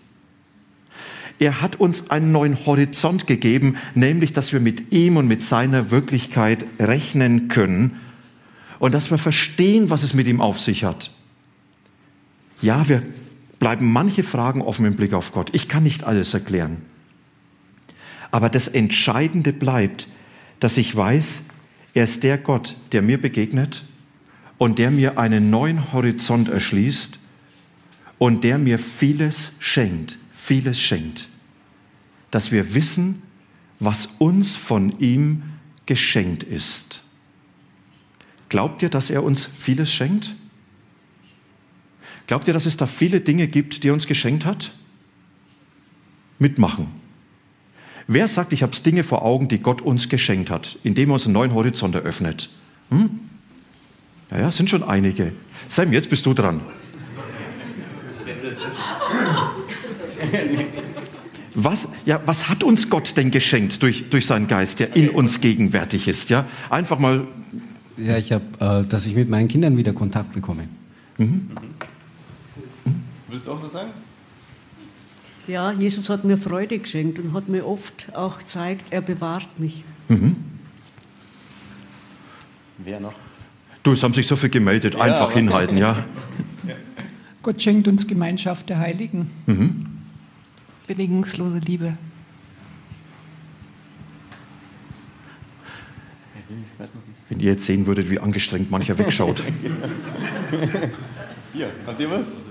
Er 1.38 1.62
hat 1.62 1.76
uns 1.76 2.10
einen 2.10 2.32
neuen 2.32 2.66
Horizont 2.66 3.26
gegeben, 3.26 3.76
nämlich, 3.94 4.32
dass 4.32 4.52
wir 4.52 4.60
mit 4.60 4.92
ihm 4.92 5.16
und 5.16 5.26
mit 5.26 5.42
seiner 5.42 5.90
Wirklichkeit 5.90 6.66
rechnen 6.78 7.48
können 7.48 7.96
und 8.78 8.92
dass 8.92 9.10
wir 9.10 9.18
verstehen, 9.18 9.88
was 9.88 10.02
es 10.02 10.12
mit 10.12 10.26
ihm 10.26 10.40
auf 10.40 10.60
sich 10.60 10.84
hat. 10.84 11.10
Ja, 12.62 12.88
wir 12.88 13.02
bleiben 13.58 13.92
manche 13.92 14.22
Fragen 14.22 14.62
offen 14.62 14.86
im 14.86 14.96
Blick 14.96 15.12
auf 15.12 15.32
Gott. 15.32 15.50
Ich 15.52 15.68
kann 15.68 15.82
nicht 15.82 16.04
alles 16.04 16.34
erklären. 16.34 16.78
Aber 18.30 18.48
das 18.48 18.68
Entscheidende 18.68 19.52
bleibt, 19.52 20.08
dass 20.60 20.76
ich 20.76 20.94
weiß, 20.94 21.42
er 21.94 22.04
ist 22.04 22.22
der 22.22 22.38
Gott, 22.38 22.76
der 22.92 23.02
mir 23.02 23.20
begegnet 23.20 23.84
und 24.58 24.78
der 24.78 24.90
mir 24.90 25.18
einen 25.18 25.50
neuen 25.50 25.92
Horizont 25.92 26.48
erschließt 26.48 27.18
und 28.18 28.44
der 28.44 28.58
mir 28.58 28.78
vieles 28.78 29.52
schenkt, 29.58 30.18
vieles 30.32 30.80
schenkt 30.80 31.30
dass 32.30 32.52
wir 32.52 32.74
wissen, 32.74 33.22
was 33.78 34.08
uns 34.18 34.56
von 34.56 34.98
ihm 34.98 35.42
geschenkt 35.86 36.42
ist. 36.42 37.02
Glaubt 38.48 38.82
ihr, 38.82 38.88
dass 38.88 39.10
er 39.10 39.22
uns 39.22 39.48
vieles 39.54 39.92
schenkt? 39.92 40.34
Glaubt 42.30 42.46
ihr, 42.46 42.54
dass 42.54 42.64
es 42.64 42.76
da 42.76 42.86
viele 42.86 43.20
Dinge 43.20 43.48
gibt, 43.48 43.82
die 43.82 43.88
er 43.88 43.92
uns 43.92 44.06
geschenkt 44.06 44.44
hat? 44.44 44.70
Mitmachen. 46.38 46.86
Wer 48.06 48.28
sagt, 48.28 48.52
ich 48.52 48.62
habe 48.62 48.70
Dinge 48.86 49.02
vor 49.02 49.24
Augen, 49.24 49.48
die 49.48 49.58
Gott 49.58 49.82
uns 49.82 50.08
geschenkt 50.08 50.48
hat, 50.48 50.78
indem 50.84 51.10
er 51.10 51.14
uns 51.14 51.24
einen 51.24 51.32
neuen 51.32 51.52
Horizont 51.52 51.96
eröffnet? 51.96 52.48
Hm? 52.90 53.18
Ja, 54.30 54.38
ja, 54.42 54.50
sind 54.52 54.70
schon 54.70 54.84
einige. 54.84 55.32
Sam, 55.68 55.92
jetzt 55.92 56.08
bist 56.08 56.24
du 56.24 56.32
dran. 56.32 56.60
Was, 61.56 61.88
ja, 62.06 62.20
was 62.26 62.48
hat 62.48 62.62
uns 62.62 62.88
Gott 62.90 63.16
denn 63.16 63.32
geschenkt 63.32 63.82
durch, 63.82 64.08
durch 64.08 64.26
seinen 64.26 64.46
Geist, 64.46 64.78
der 64.78 64.94
in 64.94 65.08
uns 65.08 65.40
gegenwärtig 65.40 66.06
ist? 66.06 66.30
Ja? 66.30 66.46
Einfach 66.68 67.00
mal. 67.00 67.26
Ja, 67.96 68.16
ich 68.16 68.30
habe, 68.30 68.44
äh, 68.60 68.88
dass 68.88 69.08
ich 69.08 69.16
mit 69.16 69.28
meinen 69.28 69.48
Kindern 69.48 69.76
wieder 69.76 69.92
Kontakt 69.92 70.32
bekomme. 70.32 70.68
Mhm. 71.18 71.50
Willst 73.30 73.46
du 73.46 73.52
auch 73.52 73.62
was 73.62 73.72
sagen? 73.72 73.90
Ja, 75.46 75.72
Jesus 75.72 76.10
hat 76.10 76.24
mir 76.24 76.36
Freude 76.36 76.78
geschenkt 76.78 77.18
und 77.18 77.32
hat 77.32 77.48
mir 77.48 77.66
oft 77.66 78.14
auch 78.14 78.38
gezeigt, 78.38 78.92
er 78.92 79.00
bewahrt 79.00 79.58
mich. 79.58 79.84
Mhm. 80.08 80.36
Wer 82.78 83.00
noch? 83.00 83.14
Du, 83.82 83.92
es 83.92 84.02
haben 84.02 84.14
sich 84.14 84.26
so 84.26 84.36
viel 84.36 84.50
gemeldet. 84.50 84.96
Einfach 84.96 85.30
ja, 85.30 85.36
hinhalten, 85.36 85.78
ja. 85.78 86.04
Gott 87.42 87.62
schenkt 87.62 87.88
uns 87.88 88.06
Gemeinschaft 88.06 88.68
der 88.68 88.78
Heiligen. 88.78 89.30
Mhm 89.46 89.90
bedingungslose 90.90 91.60
Liebe. 91.60 91.96
Wenn 97.28 97.38
ihr 97.38 97.52
jetzt 97.52 97.64
sehen 97.64 97.86
würdet, 97.86 98.10
wie 98.10 98.18
angestrengt 98.18 98.72
mancher 98.72 98.98
wegschaut. 98.98 99.40
Hier, 101.52 101.70
habt 101.86 102.00
ihr 102.00 102.10
was? 102.10 102.42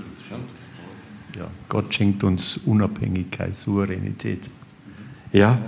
Ja, 1.36 1.50
Gott 1.68 1.94
schenkt 1.94 2.24
uns 2.24 2.58
Unabhängigkeit, 2.58 3.56
Souveränität. 3.56 4.50
Ja. 5.32 5.60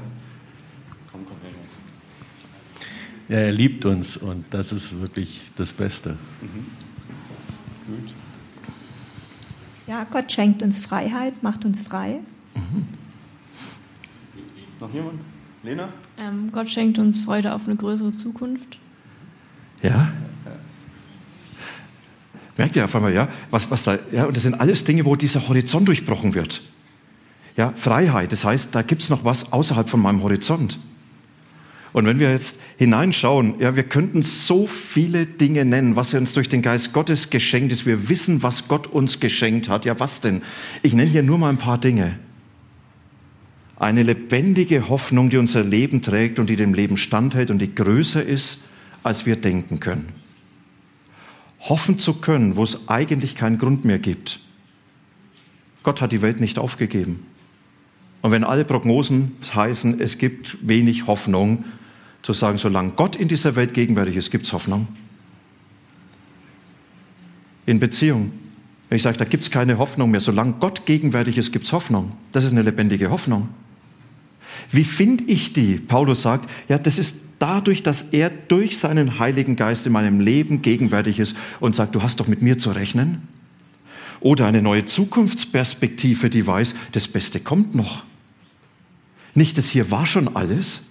Ja, 3.29 3.37
er 3.37 3.51
liebt 3.53 3.85
uns 3.85 4.17
und 4.17 4.43
das 4.49 4.73
ist 4.73 4.99
wirklich 4.99 5.51
das 5.55 5.71
Beste. 5.71 6.17
Mhm. 6.41 6.65
Gut. 7.87 8.13
Ja, 9.87 10.03
Gott 10.03 10.29
schenkt 10.31 10.61
uns 10.63 10.81
Freiheit, 10.81 11.41
macht 11.41 11.63
uns 11.63 11.81
frei. 11.81 12.19
Mhm. 12.55 12.87
Noch 14.81 14.93
jemand? 14.93 15.21
Lena? 15.63 15.89
Ähm, 16.17 16.51
Gott 16.51 16.69
schenkt 16.69 16.99
uns 16.99 17.21
Freude 17.21 17.53
auf 17.53 17.67
eine 17.67 17.77
größere 17.77 18.11
Zukunft. 18.11 18.79
Ja? 19.81 20.11
Merkt 22.61 22.75
ihr 22.75 22.85
auf 22.85 22.95
einmal, 22.95 23.11
ja, 23.11 23.27
was, 23.49 23.71
was 23.71 23.81
da, 23.81 23.97
ja, 24.11 24.25
und 24.25 24.35
das 24.35 24.43
sind 24.43 24.53
alles 24.53 24.83
Dinge, 24.83 25.03
wo 25.05 25.15
dieser 25.15 25.47
Horizont 25.47 25.87
durchbrochen 25.87 26.35
wird. 26.35 26.61
Ja, 27.57 27.73
Freiheit, 27.75 28.31
das 28.31 28.45
heißt, 28.45 28.69
da 28.71 28.83
gibt 28.83 29.01
es 29.01 29.09
noch 29.09 29.25
was 29.25 29.51
außerhalb 29.51 29.89
von 29.89 29.99
meinem 29.99 30.21
Horizont. 30.21 30.77
Und 31.91 32.05
wenn 32.05 32.19
wir 32.19 32.31
jetzt 32.31 32.57
hineinschauen, 32.77 33.55
ja, 33.59 33.75
wir 33.75 33.81
könnten 33.81 34.21
so 34.21 34.67
viele 34.67 35.25
Dinge 35.25 35.65
nennen, 35.65 35.95
was 35.95 36.13
uns 36.13 36.35
durch 36.35 36.49
den 36.49 36.61
Geist 36.61 36.93
Gottes 36.93 37.31
geschenkt 37.31 37.73
ist. 37.73 37.87
Wir 37.87 38.09
wissen, 38.09 38.43
was 38.43 38.67
Gott 38.67 38.85
uns 38.85 39.19
geschenkt 39.19 39.67
hat. 39.67 39.83
Ja, 39.83 39.99
was 39.99 40.21
denn? 40.21 40.43
Ich 40.83 40.93
nenne 40.93 41.09
hier 41.09 41.23
nur 41.23 41.39
mal 41.39 41.49
ein 41.49 41.57
paar 41.57 41.79
Dinge. 41.79 42.19
Eine 43.75 44.03
lebendige 44.03 44.87
Hoffnung, 44.87 45.31
die 45.31 45.37
unser 45.37 45.63
Leben 45.63 46.03
trägt 46.03 46.37
und 46.37 46.47
die 46.47 46.57
dem 46.57 46.75
Leben 46.75 46.97
standhält 46.97 47.49
und 47.49 47.57
die 47.57 47.73
größer 47.73 48.23
ist, 48.23 48.59
als 49.01 49.25
wir 49.25 49.35
denken 49.35 49.79
können. 49.79 50.20
Hoffen 51.61 51.99
zu 51.99 52.15
können, 52.15 52.55
wo 52.55 52.63
es 52.63 52.87
eigentlich 52.87 53.35
keinen 53.35 53.57
Grund 53.57 53.85
mehr 53.85 53.99
gibt. 53.99 54.39
Gott 55.83 56.01
hat 56.01 56.11
die 56.11 56.21
Welt 56.21 56.39
nicht 56.39 56.59
aufgegeben. 56.59 57.25
Und 58.21 58.31
wenn 58.31 58.43
alle 58.43 58.65
Prognosen 58.65 59.35
heißen, 59.53 59.99
es 59.99 60.17
gibt 60.17 60.57
wenig 60.61 61.07
Hoffnung, 61.07 61.65
zu 62.21 62.33
sagen, 62.33 62.59
solange 62.59 62.91
Gott 62.91 63.15
in 63.15 63.27
dieser 63.27 63.55
Welt 63.55 63.73
gegenwärtig 63.73 64.15
ist, 64.15 64.29
gibt 64.29 64.45
es 64.45 64.53
Hoffnung. 64.53 64.87
In 67.65 67.79
Beziehung. 67.79 68.31
Wenn 68.89 68.97
ich 68.97 69.03
sage, 69.03 69.17
da 69.17 69.25
gibt 69.25 69.43
es 69.43 69.49
keine 69.49 69.77
Hoffnung 69.77 70.11
mehr, 70.11 70.19
solange 70.19 70.53
Gott 70.59 70.85
gegenwärtig 70.85 71.37
ist, 71.37 71.51
gibt 71.51 71.65
es 71.65 71.73
Hoffnung. 71.73 72.11
Das 72.31 72.43
ist 72.43 72.51
eine 72.51 72.61
lebendige 72.61 73.09
Hoffnung. 73.09 73.49
Wie 74.71 74.83
finde 74.83 75.23
ich 75.23 75.53
die? 75.53 75.75
Paulus 75.77 76.21
sagt, 76.21 76.49
ja, 76.69 76.77
das 76.77 76.97
ist 76.97 77.15
dadurch, 77.41 77.83
dass 77.83 78.05
er 78.11 78.29
durch 78.29 78.77
seinen 78.77 79.19
Heiligen 79.19 79.55
Geist 79.55 79.85
in 79.87 79.93
meinem 79.93 80.19
Leben 80.19 80.61
gegenwärtig 80.61 81.19
ist 81.19 81.35
und 81.59 81.75
sagt, 81.75 81.95
du 81.95 82.03
hast 82.03 82.19
doch 82.19 82.27
mit 82.27 82.41
mir 82.41 82.57
zu 82.57 82.71
rechnen. 82.71 83.27
Oder 84.19 84.45
eine 84.45 84.61
neue 84.61 84.85
Zukunftsperspektive, 84.85 86.29
die 86.29 86.45
weiß, 86.45 86.75
das 86.91 87.07
Beste 87.07 87.39
kommt 87.39 87.73
noch. 87.73 88.03
Nicht, 89.33 89.57
das 89.57 89.69
hier 89.69 89.89
war 89.89 90.05
schon 90.05 90.35
alles, 90.35 90.81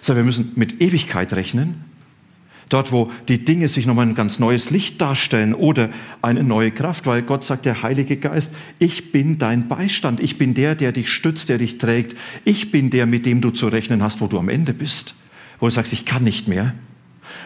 sondern 0.00 0.24
wir 0.24 0.26
müssen 0.26 0.52
mit 0.56 0.80
Ewigkeit 0.80 1.32
rechnen. 1.32 1.84
Dort, 2.68 2.92
wo 2.92 3.10
die 3.28 3.44
Dinge 3.44 3.68
sich 3.68 3.86
nochmal 3.86 4.06
ein 4.06 4.14
ganz 4.14 4.38
neues 4.38 4.70
Licht 4.70 5.00
darstellen 5.00 5.54
oder 5.54 5.90
eine 6.22 6.44
neue 6.44 6.70
Kraft, 6.70 7.06
weil 7.06 7.22
Gott 7.22 7.44
sagt, 7.44 7.66
der 7.66 7.82
Heilige 7.82 8.16
Geist, 8.16 8.50
ich 8.78 9.12
bin 9.12 9.38
dein 9.38 9.68
Beistand, 9.68 10.20
ich 10.20 10.38
bin 10.38 10.54
der, 10.54 10.76
der 10.76 10.92
dich 10.92 11.08
stützt, 11.08 11.48
der 11.48 11.58
dich 11.58 11.78
trägt, 11.78 12.16
ich 12.44 12.70
bin 12.70 12.90
der, 12.90 13.06
mit 13.06 13.26
dem 13.26 13.40
du 13.40 13.50
zu 13.50 13.68
rechnen 13.68 14.02
hast, 14.02 14.20
wo 14.20 14.28
du 14.28 14.38
am 14.38 14.48
Ende 14.48 14.72
bist, 14.72 15.14
wo 15.60 15.66
du 15.66 15.72
sagst, 15.72 15.92
ich 15.92 16.04
kann 16.04 16.24
nicht 16.24 16.48
mehr, 16.48 16.74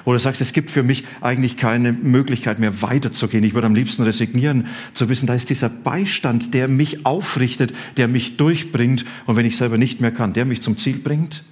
wo 0.04 0.12
du 0.12 0.18
sagst, 0.18 0.40
es 0.40 0.52
gibt 0.52 0.70
für 0.70 0.82
mich 0.82 1.04
eigentlich 1.20 1.56
keine 1.56 1.92
Möglichkeit 1.92 2.58
mehr 2.58 2.82
weiterzugehen, 2.82 3.44
ich 3.44 3.54
würde 3.54 3.66
am 3.66 3.74
liebsten 3.74 4.02
resignieren, 4.02 4.68
zu 4.92 5.08
wissen, 5.08 5.26
da 5.26 5.34
ist 5.34 5.50
dieser 5.50 5.68
Beistand, 5.68 6.54
der 6.54 6.68
mich 6.68 7.04
aufrichtet, 7.06 7.74
der 7.96 8.08
mich 8.08 8.36
durchbringt 8.36 9.04
und 9.26 9.36
wenn 9.36 9.46
ich 9.46 9.56
selber 9.56 9.78
nicht 9.78 10.00
mehr 10.00 10.12
kann, 10.12 10.32
der 10.32 10.44
mich 10.44 10.62
zum 10.62 10.76
Ziel 10.76 10.98
bringt. 10.98 11.42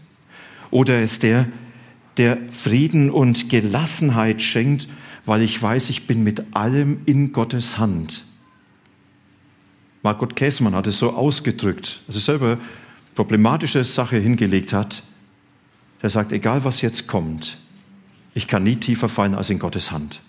Oder 0.71 1.03
ist 1.03 1.23
der, 1.23 1.47
der 2.17 2.39
Frieden 2.51 3.11
und 3.11 3.49
Gelassenheit 3.49 4.43
schenkt, 4.43 4.89
weil 5.25 5.43
ich 5.43 5.61
weiß, 5.61 5.91
ich 5.91 6.07
bin 6.07 6.23
mit 6.23 6.55
allem 6.55 7.01
in 7.07 7.33
Gottes 7.33 7.79
Hand. 7.79 8.25
Margot 10.03 10.35
Käßmann 10.35 10.75
hat 10.75 10.87
es 10.89 10.99
so 10.99 11.13
ausgedrückt, 11.13 12.01
dass 12.07 12.17
er 12.17 12.23
selber 12.23 12.59
problematische 13.15 13.85
Sache 13.85 14.17
hingelegt 14.17 14.73
hat. 14.73 15.03
Er 16.03 16.11
sagt, 16.11 16.33
egal 16.33 16.65
was 16.65 16.83
jetzt 16.83 17.07
kommt, 17.07 17.59
ich 18.35 18.49
kann 18.49 18.65
nie 18.65 18.77
tiefer 18.77 19.09
fallen 19.09 19.35
als 19.35 19.51
in 19.51 19.59
Gottes 19.59 19.93
Hand. 19.93 20.21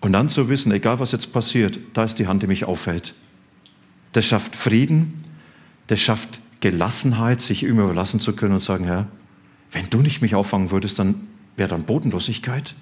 Und 0.00 0.12
dann 0.12 0.28
zu 0.28 0.48
wissen, 0.48 0.72
egal 0.72 0.98
was 0.98 1.12
jetzt 1.12 1.32
passiert, 1.32 1.78
da 1.94 2.04
ist 2.04 2.18
die 2.18 2.26
Hand, 2.26 2.42
die 2.42 2.46
mich 2.46 2.64
aufhält. 2.64 3.14
Das 4.12 4.26
schafft 4.26 4.56
Frieden, 4.56 5.24
das 5.86 6.00
schafft 6.00 6.40
Gelassenheit, 6.60 7.40
sich 7.40 7.62
ihm 7.62 7.78
überlassen 7.78 8.20
zu 8.20 8.34
können 8.34 8.54
und 8.54 8.62
sagen, 8.62 8.84
Herr, 8.84 9.06
wenn 9.70 9.88
du 9.88 9.98
nicht 9.98 10.20
mich 10.20 10.34
auffangen 10.34 10.70
würdest, 10.70 10.98
dann 10.98 11.26
wäre 11.56 11.68
dann 11.68 11.84
Bodenlosigkeit. 11.84 12.74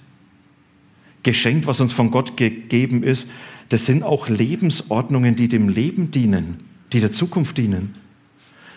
Geschenkt, 1.23 1.67
was 1.67 1.81
uns 1.81 1.93
von 1.93 2.11
Gott 2.11 2.37
gegeben 2.37 3.03
ist, 3.03 3.27
das 3.69 3.87
sind 3.87 4.03
auch 4.03 4.29
Lebensordnungen, 4.29 5.37
die 5.37 5.49
dem 5.49 5.69
Leben 5.69 6.11
dienen, 6.11 6.57
die 6.93 7.01
der 7.01 7.13
Zukunft 7.13 7.59
dienen. 7.59 7.95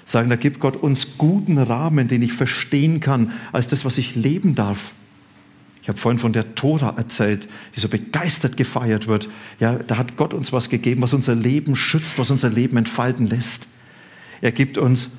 Sagen, 0.05 0.29
da 0.29 0.35
gibt 0.35 0.59
Gott 0.59 0.75
uns 0.75 1.17
guten 1.17 1.57
Rahmen, 1.57 2.07
den 2.07 2.21
ich 2.21 2.33
verstehen 2.33 2.99
kann, 2.99 3.33
als 3.51 3.67
das, 3.67 3.85
was 3.85 3.97
ich 3.97 4.15
leben 4.15 4.53
darf. 4.53 4.93
Ich 5.81 5.89
habe 5.89 5.99
vorhin 5.99 6.19
von 6.19 6.33
der 6.33 6.55
Tora 6.55 6.95
erzählt, 6.97 7.47
die 7.75 7.79
so 7.79 7.87
begeistert 7.87 8.57
gefeiert 8.57 9.07
wird. 9.07 9.29
Ja, 9.59 9.73
da 9.73 9.97
hat 9.97 10.17
Gott 10.17 10.33
uns 10.33 10.51
was 10.51 10.69
gegeben, 10.69 11.01
was 11.01 11.13
unser 11.13 11.35
Leben 11.35 11.75
schützt, 11.75 12.17
was 12.17 12.31
unser 12.31 12.49
Leben 12.49 12.77
entfalten 12.77 13.27
lässt. 13.27 13.67
Er 14.41 14.51
gibt 14.51 14.77
uns 14.77 15.09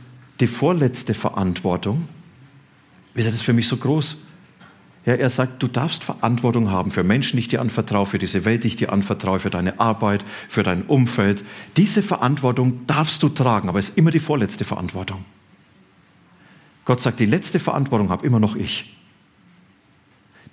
die 0.41 0.47
vorletzte 0.47 1.15
Verantwortung. 1.15 2.09
Wisst 3.15 3.27
ihr, 3.27 3.31
das 3.31 3.41
ist 3.41 3.47
für 3.47 3.53
mich 3.53 3.69
so 3.69 3.77
groß. 3.77 4.17
Ja, 5.07 5.15
er 5.15 5.31
sagt, 5.31 5.63
du 5.63 5.69
darfst 5.69 6.03
Verantwortung 6.03 6.71
haben 6.71 6.91
für 6.91 7.05
Menschen, 7.05 7.37
die 7.37 7.43
ich 7.43 7.49
dir 7.49 7.61
anvertraue, 7.61 8.07
für 8.07 8.19
diese 8.19 8.45
Welt, 8.45 8.65
die 8.65 8.69
ich 8.69 8.77
dir 8.77 8.93
anvertraue, 8.93 9.39
für 9.39 9.51
deine 9.51 9.79
Arbeit, 9.79 10.25
für 10.49 10.65
dein 10.65 10.83
Umfeld. 10.83 11.45
Diese 11.77 12.03
Verantwortung 12.03 12.85
darfst 12.89 13.23
du 13.23 13.29
tragen, 13.29 13.69
aber 13.69 13.79
es 13.79 13.91
ist 13.91 13.99
immer 13.99 14.11
die 14.11 14.19
vorletzte 14.19 14.65
Verantwortung. 14.65 15.25
Gott 16.85 17.01
sagt, 17.01 17.21
die 17.21 17.27
letzte 17.27 17.61
Verantwortung 17.61 18.11
habe 18.11 18.27
immer 18.27 18.41
noch 18.41 18.57
ich. 18.57 18.97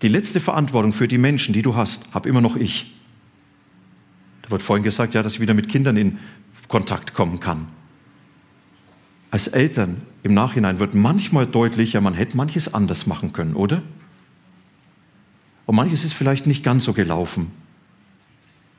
Die 0.04 0.08
letzte 0.08 0.40
Verantwortung 0.40 0.94
für 0.94 1.08
die 1.08 1.18
Menschen, 1.18 1.54
die 1.54 1.64
du 1.64 1.76
hast, 1.76 2.14
habe 2.14 2.30
immer 2.30 2.42
noch 2.42 2.56
ich. 2.56 2.94
Da 4.44 4.52
wird 4.52 4.62
vorhin 4.62 4.84
gesagt, 4.84 5.16
ja, 5.16 5.24
dass 5.24 5.34
ich 5.34 5.40
wieder 5.40 5.56
mit 5.56 5.68
Kindern 5.68 5.98
in 5.98 6.20
Kontakt 6.68 7.16
kommen 7.16 7.40
kann. 7.40 7.70
Als 9.32 9.48
Eltern 9.48 10.04
im 10.22 10.36
Nachhinein 10.36 10.78
wird 10.78 10.94
manchmal 10.94 11.48
deutlich, 11.48 11.94
ja, 11.94 12.02
man 12.02 12.14
hätte 12.14 12.38
manches 12.38 12.72
anders 12.72 13.08
machen 13.08 13.34
können, 13.34 13.56
oder? 13.56 13.82
Und 15.66 15.76
manches 15.76 16.04
ist 16.04 16.14
vielleicht 16.14 16.46
nicht 16.46 16.64
ganz 16.64 16.84
so 16.86 16.94
gelaufen. 16.94 17.52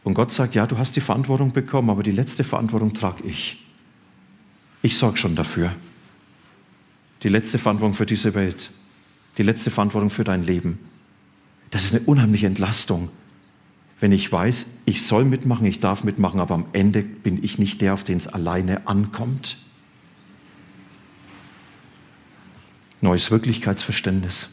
Und 0.03 0.15
Gott 0.15 0.33
sagt, 0.33 0.55
ja, 0.55 0.67
du 0.67 0.77
hast 0.77 0.97
die 0.97 1.01
Verantwortung 1.01 1.53
bekommen, 1.53 1.91
aber 1.91 2.03
die 2.03 2.11
letzte 2.11 2.45
Verantwortung 2.45 2.93
trage 2.93 3.25
ich. 3.25 3.65
Ich 4.83 4.99
sorge 4.99 5.17
schon 5.17 5.35
dafür. 5.35 5.75
Die 7.23 7.31
letzte 7.31 7.59
Verantwortung 7.59 7.95
für 7.95 8.05
diese 8.05 8.35
Welt. 8.35 8.71
Die 9.39 9.43
letzte 9.43 9.71
Verantwortung 9.71 10.11
für 10.11 10.25
dein 10.25 10.45
Leben. 10.45 10.79
Das 11.71 11.85
ist 11.85 11.95
eine 11.95 12.05
unheimliche 12.05 12.47
Entlastung, 12.47 13.09
wenn 13.99 14.13
ich 14.13 14.31
weiß, 14.31 14.67
ich 14.85 15.07
soll 15.07 15.25
mitmachen, 15.25 15.67
ich 15.67 15.81
darf 15.81 16.05
mitmachen, 16.05 16.39
aber 16.39 16.55
am 16.55 16.67
Ende 16.73 17.03
bin 17.03 17.43
ich 17.43 17.59
nicht 17.59 17.81
der, 17.81 17.95
auf 17.95 18.05
den 18.05 18.19
es 18.19 18.27
alleine 18.27 18.87
ankommt. 18.87 19.57
Neues 23.01 23.31
Wirklichkeitsverständnis. 23.31 24.51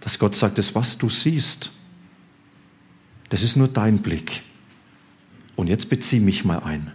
Dass 0.00 0.18
Gott 0.18 0.36
sagt, 0.36 0.58
das, 0.58 0.74
was 0.74 0.98
du 0.98 1.08
siehst, 1.08 1.70
das 3.28 3.42
ist 3.42 3.56
nur 3.56 3.68
dein 3.68 3.98
Blick. 3.98 4.42
Und 5.56 5.68
jetzt 5.68 5.90
bezieh 5.90 6.20
mich 6.20 6.44
mal 6.44 6.60
ein. 6.60 6.92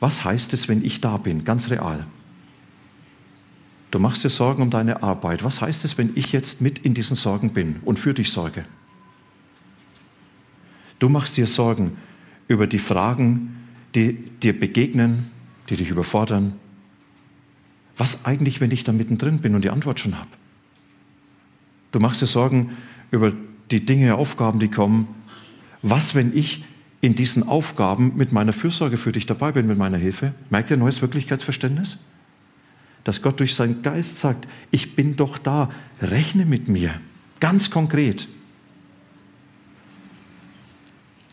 Was 0.00 0.24
heißt 0.24 0.54
es, 0.54 0.66
wenn 0.66 0.84
ich 0.84 1.00
da 1.00 1.18
bin, 1.18 1.44
ganz 1.44 1.70
real? 1.70 2.06
Du 3.90 3.98
machst 3.98 4.24
dir 4.24 4.30
Sorgen 4.30 4.62
um 4.62 4.70
deine 4.70 5.02
Arbeit. 5.02 5.44
Was 5.44 5.60
heißt 5.60 5.84
es, 5.84 5.98
wenn 5.98 6.12
ich 6.14 6.32
jetzt 6.32 6.60
mit 6.60 6.78
in 6.78 6.94
diesen 6.94 7.16
Sorgen 7.16 7.52
bin 7.52 7.80
und 7.84 7.98
für 7.98 8.14
dich 8.14 8.30
sorge? 8.30 8.64
Du 10.98 11.08
machst 11.08 11.36
dir 11.36 11.46
Sorgen 11.46 11.96
über 12.46 12.66
die 12.66 12.78
Fragen, 12.78 13.56
die 13.94 14.12
dir 14.14 14.58
begegnen, 14.58 15.30
die 15.68 15.76
dich 15.76 15.90
überfordern. 15.90 16.54
Was 17.96 18.24
eigentlich, 18.24 18.60
wenn 18.60 18.70
ich 18.70 18.84
da 18.84 18.92
mittendrin 18.92 19.40
bin 19.40 19.54
und 19.54 19.62
die 19.64 19.70
Antwort 19.70 20.00
schon 20.00 20.16
habe? 20.16 20.30
Du 21.92 22.00
machst 22.00 22.22
dir 22.22 22.26
Sorgen 22.26 22.76
über 23.10 23.32
die 23.70 23.84
Dinge, 23.84 24.14
Aufgaben, 24.16 24.58
die 24.58 24.68
kommen. 24.68 25.08
Was, 25.82 26.14
wenn 26.14 26.36
ich 26.36 26.64
in 27.00 27.14
diesen 27.14 27.48
Aufgaben 27.48 28.16
mit 28.16 28.32
meiner 28.32 28.52
Fürsorge 28.52 28.96
für 28.96 29.12
dich 29.12 29.26
dabei 29.26 29.52
bin, 29.52 29.66
mit 29.66 29.78
meiner 29.78 29.96
Hilfe? 29.96 30.34
Merkt 30.50 30.70
ihr 30.70 30.76
neues 30.76 31.00
Wirklichkeitsverständnis? 31.00 31.98
dass 33.04 33.22
Gott 33.22 33.40
durch 33.40 33.54
seinen 33.54 33.82
Geist 33.82 34.18
sagt, 34.18 34.46
ich 34.70 34.94
bin 34.94 35.16
doch 35.16 35.38
da, 35.38 35.70
rechne 36.00 36.44
mit 36.44 36.68
mir, 36.68 37.00
ganz 37.40 37.70
konkret. 37.70 38.28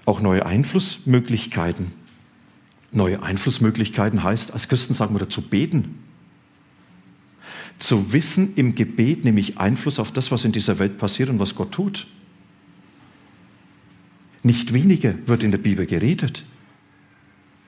Auch 0.05 0.21
neue 0.21 0.45
Einflussmöglichkeiten. 0.45 1.91
Neue 2.93 3.21
Einflussmöglichkeiten 3.21 4.23
heißt, 4.23 4.53
als 4.53 4.69
Christen 4.69 4.93
sagen 4.93 5.13
wir 5.13 5.19
dazu 5.19 5.41
beten. 5.41 5.99
Zu 7.79 8.11
wissen, 8.11 8.53
im 8.55 8.75
Gebet 8.75 9.23
nehme 9.23 9.39
ich 9.39 9.57
Einfluss 9.57 9.99
auf 9.99 10.11
das, 10.11 10.31
was 10.31 10.45
in 10.45 10.51
dieser 10.51 10.79
Welt 10.79 10.97
passiert 10.97 11.29
und 11.29 11.39
was 11.39 11.55
Gott 11.55 11.71
tut. 11.71 12.07
Nicht 14.43 14.73
weniger 14.73 15.15
wird 15.27 15.43
in 15.43 15.51
der 15.51 15.57
Bibel 15.57 15.85
geredet, 15.85 16.43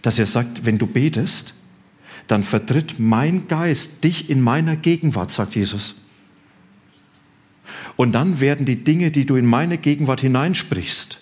dass 0.02 0.18
er 0.18 0.26
sagt, 0.26 0.66
wenn 0.66 0.78
du 0.78 0.88
betest, 0.88 1.54
dann 2.28 2.44
vertritt 2.44 3.00
mein 3.00 3.48
Geist 3.48 4.04
dich 4.04 4.30
in 4.30 4.42
meiner 4.42 4.76
Gegenwart, 4.76 5.32
sagt 5.32 5.56
Jesus. 5.56 5.96
Und 7.96 8.14
dann 8.14 8.40
werden 8.40 8.66
die 8.66 8.84
Dinge, 8.84 9.12
die 9.12 9.26
du 9.26 9.36
in 9.36 9.46
meine 9.46 9.78
Gegenwart 9.78 10.22
hineinsprichst, 10.22 11.20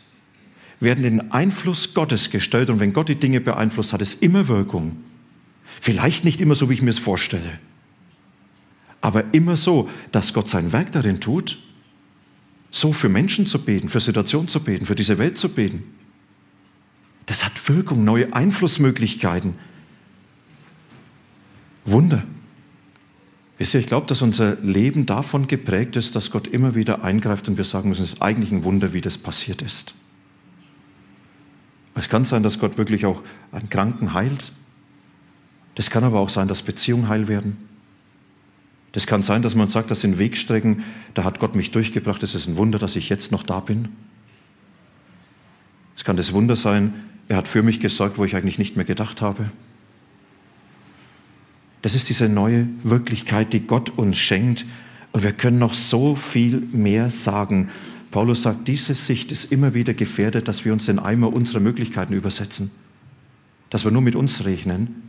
werden 0.80 1.06
in 1.06 1.32
Einfluss 1.32 1.94
Gottes 1.94 2.30
gestellt. 2.30 2.70
Und 2.70 2.80
wenn 2.80 2.94
Gott 2.94 3.10
die 3.10 3.16
Dinge 3.16 3.42
beeinflusst, 3.42 3.94
hat 3.94 4.02
es 4.02 4.14
immer 4.14 4.48
Wirkung. 4.48 4.98
Vielleicht 5.82 6.24
nicht 6.24 6.40
immer 6.40 6.56
so, 6.56 6.70
wie 6.70 6.76
ich 6.76 6.82
mir 6.82 6.92
es 6.92 7.00
vorstelle, 7.00 7.60
aber 9.02 9.34
immer 9.34 9.56
so, 9.56 9.90
dass 10.12 10.34
Gott 10.34 10.50
sein 10.50 10.74
Werk 10.74 10.92
darin 10.92 11.20
tut, 11.20 11.60
so 12.72 12.94
für 12.94 13.10
Menschen 13.10 13.46
zu 13.46 13.60
beten, 13.60 13.90
für 13.90 14.02
Situationen 14.02 14.48
zu 14.48 14.60
beten, 14.60 14.86
für 14.86 14.96
diese 14.96 15.18
Welt 15.18 15.38
zu 15.38 15.50
beten. 15.50 15.84
Das 17.26 17.44
hat 17.44 17.70
Wirkung, 17.70 18.04
neue 18.04 18.34
Einflussmöglichkeiten. 18.34 19.56
Wunder. 21.86 22.24
Wisst 23.58 23.74
ihr, 23.74 23.80
ich 23.80 23.88
glaube, 23.88 24.08
dass 24.08 24.22
unser 24.22 24.56
Leben 24.58 25.06
davon 25.06 25.48
geprägt 25.48 25.96
ist, 25.96 26.16
dass 26.16 26.30
Gott 26.30 26.48
immer 26.48 26.76
wieder 26.76 27.04
eingreift 27.04 27.48
und 27.48 27.58
wir 27.58 27.64
sagen 27.64 27.90
müssen, 27.90 28.04
es 28.04 28.14
ist 28.14 28.22
eigentlich 28.22 28.52
ein 28.52 28.64
Wunder, 28.64 28.94
wie 28.94 29.02
das 29.02 29.18
passiert 29.18 29.62
ist. 29.62 29.94
Es 31.96 32.10
kann 32.10 32.24
sein, 32.24 32.44
dass 32.44 32.60
Gott 32.60 32.78
wirklich 32.78 33.06
auch 33.06 33.24
einen 33.52 33.70
Kranken 33.70 34.14
heilt. 34.14 34.52
Das 35.74 35.90
kann 35.90 36.04
aber 36.04 36.20
auch 36.20 36.30
sein, 36.30 36.48
dass 36.48 36.62
Beziehungen 36.62 37.10
heil 37.10 37.28
werden. 37.28 37.67
Das 38.98 39.06
kann 39.06 39.22
sein, 39.22 39.44
dass 39.44 39.54
man 39.54 39.70
sagt, 39.70 39.92
das 39.92 40.02
sind 40.02 40.18
Wegstrecken, 40.18 40.84
da 41.14 41.24
hat 41.24 41.38
Gott 41.38 41.56
mich 41.56 41.70
durchgebracht, 41.70 42.24
es 42.24 42.34
ist 42.34 42.48
ein 42.48 42.58
Wunder, 42.58 42.80
dass 42.80 42.96
ich 42.96 43.10
jetzt 43.10 43.32
noch 43.32 43.44
da 43.44 43.60
bin. 43.60 43.90
Es 45.96 46.04
kann 46.04 46.18
das 46.18 46.34
Wunder 46.34 46.56
sein, 46.56 46.96
er 47.28 47.38
hat 47.38 47.48
für 47.48 47.62
mich 47.62 47.80
gesorgt, 47.80 48.18
wo 48.18 48.26
ich 48.26 48.36
eigentlich 48.36 48.58
nicht 48.58 48.76
mehr 48.76 48.86
gedacht 48.86 49.22
habe. 49.22 49.52
Das 51.84 51.94
ist 51.94 52.10
diese 52.10 52.28
neue 52.28 52.68
Wirklichkeit, 52.82 53.54
die 53.54 53.60
Gott 53.60 53.92
uns 53.92 54.18
schenkt. 54.18 54.66
Und 55.12 55.22
wir 55.22 55.34
können 55.34 55.60
noch 55.60 55.76
so 55.76 56.16
viel 56.16 56.62
mehr 56.72 57.12
sagen. 57.12 57.70
Paulus 58.10 58.42
sagt, 58.42 58.68
diese 58.68 58.96
Sicht 58.96 59.32
ist 59.32 59.52
immer 59.52 59.76
wieder 59.76 59.94
gefährdet, 59.94 60.48
dass 60.48 60.66
wir 60.66 60.74
uns 60.74 60.88
den 60.88 60.98
Eimer 60.98 61.32
unserer 61.32 61.60
Möglichkeiten 61.60 62.14
übersetzen. 62.14 62.72
Dass 63.70 63.84
wir 63.84 63.92
nur 63.92 64.02
mit 64.02 64.16
uns 64.16 64.44
rechnen. 64.44 65.04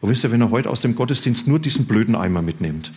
Und 0.00 0.10
wisst 0.10 0.24
ihr, 0.24 0.32
wenn 0.32 0.40
er 0.40 0.50
heute 0.50 0.70
aus 0.70 0.80
dem 0.80 0.96
Gottesdienst 0.96 1.46
nur 1.46 1.60
diesen 1.60 1.84
blöden 1.84 2.16
Eimer 2.16 2.42
mitnimmt 2.42 2.90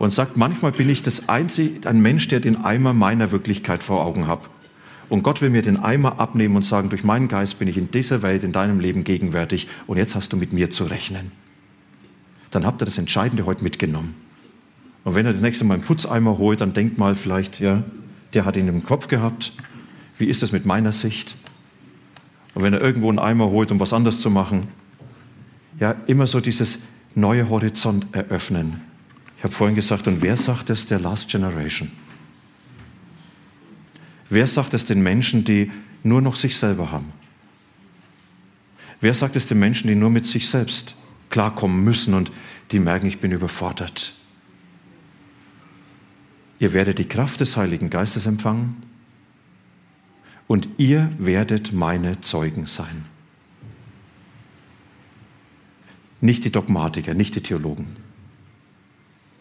und 0.00 0.14
sagt, 0.14 0.38
manchmal 0.38 0.72
bin 0.72 0.88
ich 0.88 1.02
das 1.02 1.28
einzige, 1.28 1.86
ein 1.86 2.00
Mensch, 2.00 2.26
der 2.28 2.40
den 2.40 2.64
Eimer 2.64 2.94
meiner 2.94 3.32
Wirklichkeit 3.32 3.82
vor 3.82 4.02
Augen 4.02 4.26
hat. 4.26 4.40
Und 5.10 5.22
Gott 5.22 5.42
will 5.42 5.50
mir 5.50 5.60
den 5.60 5.76
Eimer 5.76 6.18
abnehmen 6.18 6.56
und 6.56 6.62
sagen, 6.62 6.88
durch 6.88 7.04
meinen 7.04 7.28
Geist 7.28 7.58
bin 7.58 7.68
ich 7.68 7.76
in 7.76 7.90
dieser 7.90 8.22
Welt, 8.22 8.42
in 8.42 8.52
deinem 8.52 8.80
Leben 8.80 9.04
gegenwärtig 9.04 9.68
und 9.86 9.98
jetzt 9.98 10.14
hast 10.14 10.32
du 10.32 10.38
mit 10.38 10.54
mir 10.54 10.70
zu 10.70 10.84
rechnen. 10.84 11.32
Dann 12.50 12.64
habt 12.64 12.80
ihr 12.80 12.86
das 12.86 12.96
Entscheidende 12.96 13.44
heute 13.44 13.62
mitgenommen. 13.62 14.14
Und 15.04 15.14
wenn 15.16 15.26
er 15.26 15.34
das 15.34 15.42
nächste 15.42 15.66
Mal 15.66 15.74
einen 15.74 15.82
Putzeimer 15.82 16.38
holt, 16.38 16.62
dann 16.62 16.72
denkt 16.72 16.96
mal 16.96 17.14
vielleicht, 17.14 17.60
ja, 17.60 17.82
der 18.32 18.46
hat 18.46 18.56
ihn 18.56 18.68
im 18.68 18.82
Kopf 18.82 19.06
gehabt. 19.06 19.52
Wie 20.16 20.28
ist 20.28 20.42
das 20.42 20.50
mit 20.50 20.64
meiner 20.64 20.94
Sicht? 20.94 21.36
Und 22.54 22.62
wenn 22.62 22.72
er 22.72 22.80
irgendwo 22.80 23.10
einen 23.10 23.18
Eimer 23.18 23.50
holt, 23.50 23.70
um 23.70 23.78
was 23.80 23.92
anderes 23.92 24.22
zu 24.22 24.30
machen, 24.30 24.68
ja, 25.78 25.94
immer 26.06 26.26
so 26.26 26.40
dieses 26.40 26.78
neue 27.14 27.50
Horizont 27.50 28.06
eröffnen. 28.12 28.80
Ich 29.40 29.44
habe 29.44 29.54
vorhin 29.54 29.74
gesagt, 29.74 30.06
und 30.06 30.20
wer 30.20 30.36
sagt 30.36 30.68
es? 30.68 30.84
Der 30.84 30.98
Last 30.98 31.30
Generation. 31.30 31.90
Wer 34.28 34.46
sagt 34.46 34.74
es 34.74 34.84
den 34.84 35.02
Menschen, 35.02 35.46
die 35.46 35.72
nur 36.02 36.20
noch 36.20 36.36
sich 36.36 36.58
selber 36.58 36.92
haben? 36.92 37.10
Wer 39.00 39.14
sagt 39.14 39.36
es 39.36 39.46
den 39.46 39.58
Menschen, 39.58 39.88
die 39.88 39.94
nur 39.94 40.10
mit 40.10 40.26
sich 40.26 40.46
selbst 40.46 40.94
klarkommen 41.30 41.82
müssen 41.82 42.12
und 42.12 42.30
die 42.70 42.80
merken, 42.80 43.06
ich 43.06 43.18
bin 43.18 43.32
überfordert? 43.32 44.12
Ihr 46.58 46.74
werdet 46.74 46.98
die 46.98 47.08
Kraft 47.08 47.40
des 47.40 47.56
Heiligen 47.56 47.88
Geistes 47.88 48.26
empfangen 48.26 48.82
und 50.48 50.68
ihr 50.76 51.10
werdet 51.16 51.72
meine 51.72 52.20
Zeugen 52.20 52.66
sein. 52.66 53.06
Nicht 56.20 56.44
die 56.44 56.52
Dogmatiker, 56.52 57.14
nicht 57.14 57.34
die 57.36 57.42
Theologen. 57.42 58.09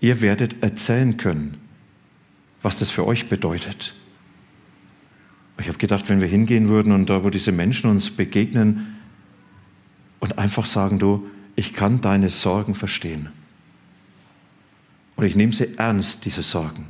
Ihr 0.01 0.21
werdet 0.21 0.63
erzählen 0.63 1.17
können, 1.17 1.57
was 2.61 2.77
das 2.77 2.89
für 2.89 3.05
euch 3.05 3.29
bedeutet. 3.29 3.93
Ich 5.59 5.67
habe 5.67 5.77
gedacht, 5.77 6.07
wenn 6.07 6.21
wir 6.21 6.27
hingehen 6.27 6.69
würden 6.69 6.93
und 6.93 7.09
da, 7.09 7.23
wo 7.23 7.29
diese 7.29 7.51
Menschen 7.51 7.89
uns 7.89 8.11
begegnen 8.11 8.95
und 10.19 10.37
einfach 10.37 10.65
sagen, 10.65 10.99
du, 10.99 11.27
ich 11.55 11.73
kann 11.73 11.99
deine 11.99 12.29
Sorgen 12.29 12.75
verstehen. 12.75 13.29
Und 15.17 15.25
ich 15.25 15.35
nehme 15.35 15.51
sie 15.51 15.77
ernst, 15.77 16.23
diese 16.23 16.43
Sorgen. 16.43 16.85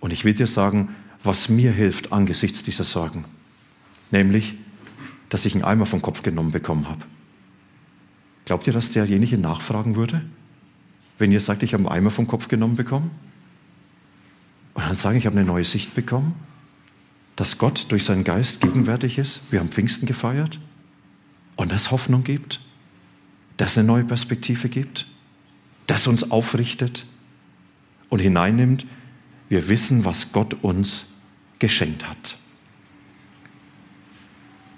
Und 0.00 0.12
ich 0.12 0.24
will 0.24 0.34
dir 0.34 0.46
sagen, 0.46 0.94
was 1.22 1.48
mir 1.48 1.72
hilft 1.72 2.12
angesichts 2.12 2.62
dieser 2.62 2.84
Sorgen. 2.84 3.24
Nämlich, 4.10 4.54
dass 5.30 5.46
ich 5.46 5.54
einen 5.54 5.64
Eimer 5.64 5.86
vom 5.86 6.02
Kopf 6.02 6.22
genommen 6.22 6.52
bekommen 6.52 6.88
habe. 6.88 7.06
Glaubt 8.44 8.66
ihr, 8.66 8.74
dass 8.74 8.90
derjenige 8.90 9.38
nachfragen 9.38 9.96
würde, 9.96 10.22
wenn 11.18 11.32
ihr 11.32 11.40
sagt, 11.40 11.62
ich 11.62 11.74
habe 11.74 11.84
einen 11.84 11.92
Eimer 11.92 12.10
vom 12.10 12.26
Kopf 12.26 12.48
genommen 12.48 12.76
bekommen? 12.76 13.10
Und 14.74 14.84
dann 14.84 14.96
sagen, 14.96 15.18
ich 15.18 15.26
habe 15.26 15.36
eine 15.36 15.46
neue 15.46 15.64
Sicht 15.64 15.94
bekommen, 15.94 16.34
dass 17.36 17.58
Gott 17.58 17.86
durch 17.90 18.04
seinen 18.04 18.24
Geist 18.24 18.60
gegenwärtig 18.60 19.18
ist. 19.18 19.40
Wir 19.50 19.60
haben 19.60 19.68
Pfingsten 19.68 20.06
gefeiert 20.06 20.58
und 21.56 21.72
das 21.72 21.90
Hoffnung 21.90 22.24
gibt, 22.24 22.60
dass 23.56 23.76
eine 23.76 23.86
neue 23.86 24.04
Perspektive 24.04 24.68
gibt, 24.68 25.06
das 25.86 26.06
uns 26.06 26.30
aufrichtet 26.30 27.06
und 28.08 28.20
hineinnimmt. 28.20 28.86
Wir 29.48 29.68
wissen, 29.68 30.04
was 30.04 30.32
Gott 30.32 30.56
uns 30.62 31.06
geschenkt 31.58 32.08
hat. 32.08 32.36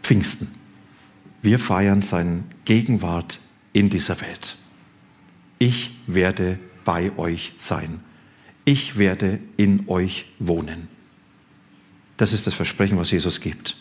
Pfingsten. 0.02 0.48
Wir 1.40 1.58
feiern 1.58 2.02
seine 2.02 2.44
Gegenwart 2.64 3.40
in 3.72 3.90
dieser 3.90 4.20
Welt. 4.20 4.56
Ich 5.64 5.92
werde 6.06 6.58
bei 6.84 7.10
euch 7.16 7.54
sein. 7.56 8.00
Ich 8.66 8.98
werde 8.98 9.38
in 9.56 9.88
euch 9.88 10.26
wohnen. 10.38 10.88
Das 12.18 12.34
ist 12.34 12.46
das 12.46 12.52
Versprechen, 12.52 12.98
was 12.98 13.10
Jesus 13.10 13.40
gibt. 13.40 13.74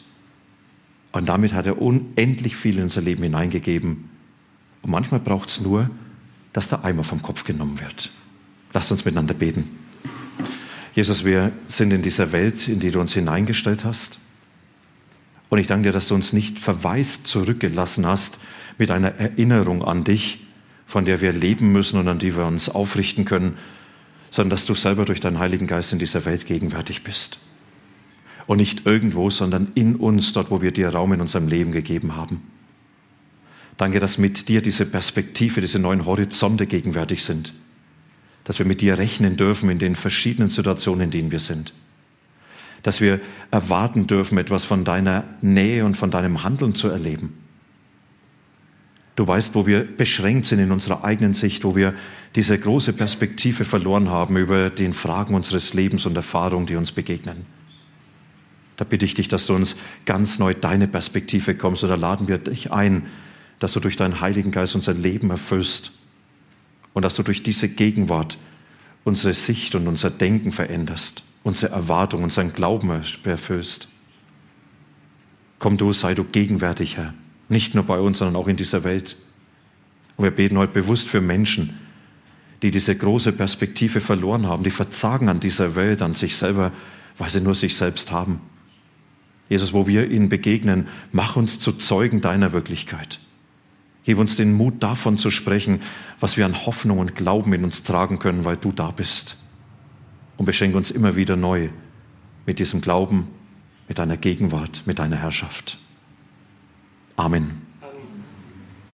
Und 1.11 1.27
damit 1.27 1.51
hat 1.51 1.65
er 1.65 1.81
unendlich 1.81 2.55
viel 2.55 2.77
in 2.77 2.83
unser 2.83 3.01
Leben 3.01 3.21
hineingegeben. 3.23 4.09
Und 4.81 4.91
manchmal 4.91 5.19
braucht 5.19 5.49
es 5.49 5.59
nur, 5.59 5.89
dass 6.53 6.69
der 6.69 6.85
Eimer 6.85 7.03
vom 7.03 7.21
Kopf 7.21 7.43
genommen 7.43 7.81
wird. 7.81 8.11
Lasst 8.71 8.89
uns 8.89 9.03
miteinander 9.03 9.33
beten. 9.33 9.69
Jesus, 10.95 11.25
wir 11.25 11.51
sind 11.67 11.91
in 11.91 12.01
dieser 12.01 12.31
Welt, 12.31 12.69
in 12.69 12.79
die 12.79 12.91
du 12.91 13.01
uns 13.01 13.13
hineingestellt 13.13 13.83
hast. 13.83 14.19
Und 15.49 15.59
ich 15.59 15.67
danke 15.67 15.89
dir, 15.89 15.91
dass 15.91 16.07
du 16.07 16.15
uns 16.15 16.31
nicht 16.31 16.59
verwaist 16.59 17.27
zurückgelassen 17.27 18.05
hast 18.05 18.37
mit 18.77 18.89
einer 18.89 19.15
Erinnerung 19.15 19.83
an 19.83 20.05
dich, 20.05 20.42
von 20.85 21.05
der 21.05 21.21
wir 21.21 21.31
leben 21.31 21.71
müssen 21.71 21.99
und 21.99 22.07
an 22.07 22.19
die 22.19 22.35
wir 22.35 22.45
uns 22.45 22.69
aufrichten 22.69 23.25
können, 23.25 23.57
sondern 24.29 24.51
dass 24.51 24.65
du 24.65 24.73
selber 24.73 25.05
durch 25.05 25.19
deinen 25.19 25.39
Heiligen 25.39 25.67
Geist 25.67 25.93
in 25.93 25.99
dieser 25.99 26.25
Welt 26.25 26.45
gegenwärtig 26.45 27.03
bist. 27.03 27.37
Und 28.47 28.57
nicht 28.57 28.85
irgendwo, 28.85 29.29
sondern 29.29 29.71
in 29.75 29.95
uns, 29.95 30.33
dort, 30.33 30.51
wo 30.51 30.61
wir 30.61 30.71
dir 30.71 30.89
Raum 30.89 31.13
in 31.13 31.21
unserem 31.21 31.47
Leben 31.47 31.71
gegeben 31.71 32.15
haben. 32.15 32.41
Danke, 33.77 33.99
dass 33.99 34.17
mit 34.17 34.49
dir 34.49 34.61
diese 34.61 34.85
Perspektive, 34.85 35.61
diese 35.61 35.79
neuen 35.79 36.05
Horizonte 36.05 36.67
gegenwärtig 36.67 37.23
sind. 37.23 37.53
Dass 38.43 38.59
wir 38.59 38.65
mit 38.65 38.81
dir 38.81 38.97
rechnen 38.97 39.37
dürfen 39.37 39.69
in 39.69 39.79
den 39.79 39.95
verschiedenen 39.95 40.49
Situationen, 40.49 41.01
in 41.05 41.11
denen 41.11 41.31
wir 41.31 41.39
sind. 41.39 41.73
Dass 42.81 43.01
wir 43.01 43.21
erwarten 43.51 44.07
dürfen, 44.07 44.37
etwas 44.37 44.65
von 44.65 44.83
deiner 44.83 45.23
Nähe 45.41 45.85
und 45.85 45.95
von 45.95 46.11
deinem 46.11 46.43
Handeln 46.43 46.75
zu 46.75 46.89
erleben. 46.89 47.42
Du 49.15 49.27
weißt, 49.27 49.53
wo 49.53 49.67
wir 49.67 49.83
beschränkt 49.83 50.47
sind 50.47 50.59
in 50.59 50.71
unserer 50.71 51.03
eigenen 51.03 51.33
Sicht, 51.33 51.63
wo 51.63 51.75
wir 51.75 51.93
diese 52.35 52.57
große 52.57 52.93
Perspektive 52.93 53.63
verloren 53.63 54.09
haben 54.09 54.37
über 54.37 54.71
den 54.71 54.93
Fragen 54.93 55.35
unseres 55.35 55.73
Lebens 55.73 56.05
und 56.05 56.15
Erfahrungen, 56.15 56.65
die 56.65 56.75
uns 56.75 56.91
begegnen. 56.91 57.45
Da 58.77 58.85
bitte 58.85 59.05
ich 59.05 59.13
dich, 59.13 59.27
dass 59.27 59.45
du 59.45 59.53
uns 59.53 59.75
ganz 60.05 60.39
neu 60.39 60.55
deine 60.55 60.87
Perspektive 60.87 61.53
kommst. 61.55 61.83
Oder 61.83 61.95
laden 61.95 62.27
wir 62.27 62.39
dich 62.39 62.71
ein, 62.71 63.05
dass 63.59 63.73
du 63.73 63.79
durch 63.79 63.95
deinen 63.95 64.19
Heiligen 64.19 64.51
Geist 64.51 64.73
unser 64.73 64.95
Leben 64.95 65.29
erfüllst 65.29 65.91
und 66.93 67.03
dass 67.03 67.15
du 67.15 67.21
durch 67.21 67.43
diese 67.43 67.69
Gegenwart 67.69 68.37
unsere 69.03 69.35
Sicht 69.35 69.75
und 69.75 69.87
unser 69.87 70.09
Denken 70.09 70.51
veränderst, 70.51 71.23
unsere 71.43 71.71
Erwartung, 71.71 72.23
unseren 72.23 72.51
Glauben 72.53 72.89
erfüllst. 73.23 73.89
Komm 75.59 75.77
du, 75.77 75.93
sei 75.93 76.15
du 76.15 76.23
gegenwärtig, 76.23 76.97
Herr, 76.97 77.13
nicht 77.53 77.75
nur 77.75 77.85
bei 77.85 77.99
uns, 77.99 78.17
sondern 78.17 78.35
auch 78.35 78.49
in 78.49 78.57
dieser 78.57 78.83
Welt. 78.83 79.15
Und 80.17 80.25
wir 80.25 80.31
beten 80.31 80.57
heute 80.57 80.73
bewusst 80.73 81.07
für 81.07 81.21
Menschen, 81.21 81.79
die 82.61 82.71
diese 82.71 82.95
große 82.95 83.31
Perspektive 83.31 84.01
verloren 84.01 84.47
haben, 84.47 84.63
die 84.63 84.71
verzagen 84.71 85.29
an 85.29 85.39
dieser 85.39 85.75
Welt, 85.75 86.01
an 86.01 86.13
sich 86.13 86.35
selber, 86.35 86.71
weil 87.17 87.29
sie 87.29 87.41
nur 87.41 87.55
sich 87.55 87.75
selbst 87.77 88.11
haben. 88.11 88.41
Jesus, 89.49 89.73
wo 89.73 89.87
wir 89.87 90.09
ihnen 90.09 90.29
begegnen, 90.29 90.87
mach 91.11 91.35
uns 91.35 91.59
zu 91.59 91.73
Zeugen 91.73 92.21
deiner 92.21 92.51
Wirklichkeit. 92.53 93.19
Gib 94.05 94.17
uns 94.17 94.35
den 94.35 94.53
Mut 94.53 94.81
davon 94.81 95.17
zu 95.17 95.31
sprechen, 95.31 95.81
was 96.19 96.37
wir 96.37 96.45
an 96.45 96.65
Hoffnung 96.65 96.99
und 96.99 97.15
Glauben 97.15 97.53
in 97.53 97.63
uns 97.63 97.83
tragen 97.83 98.19
können, 98.19 98.45
weil 98.45 98.57
du 98.57 98.71
da 98.71 98.91
bist. 98.91 99.37
Und 100.37 100.45
beschenke 100.45 100.77
uns 100.77 100.91
immer 100.91 101.15
wieder 101.15 101.35
neu 101.35 101.69
mit 102.45 102.59
diesem 102.59 102.81
Glauben, 102.81 103.27
mit 103.87 103.99
deiner 103.99 104.17
Gegenwart, 104.17 104.83
mit 104.85 104.99
deiner 104.99 105.17
Herrschaft. 105.17 105.77
Amen. 107.17 107.62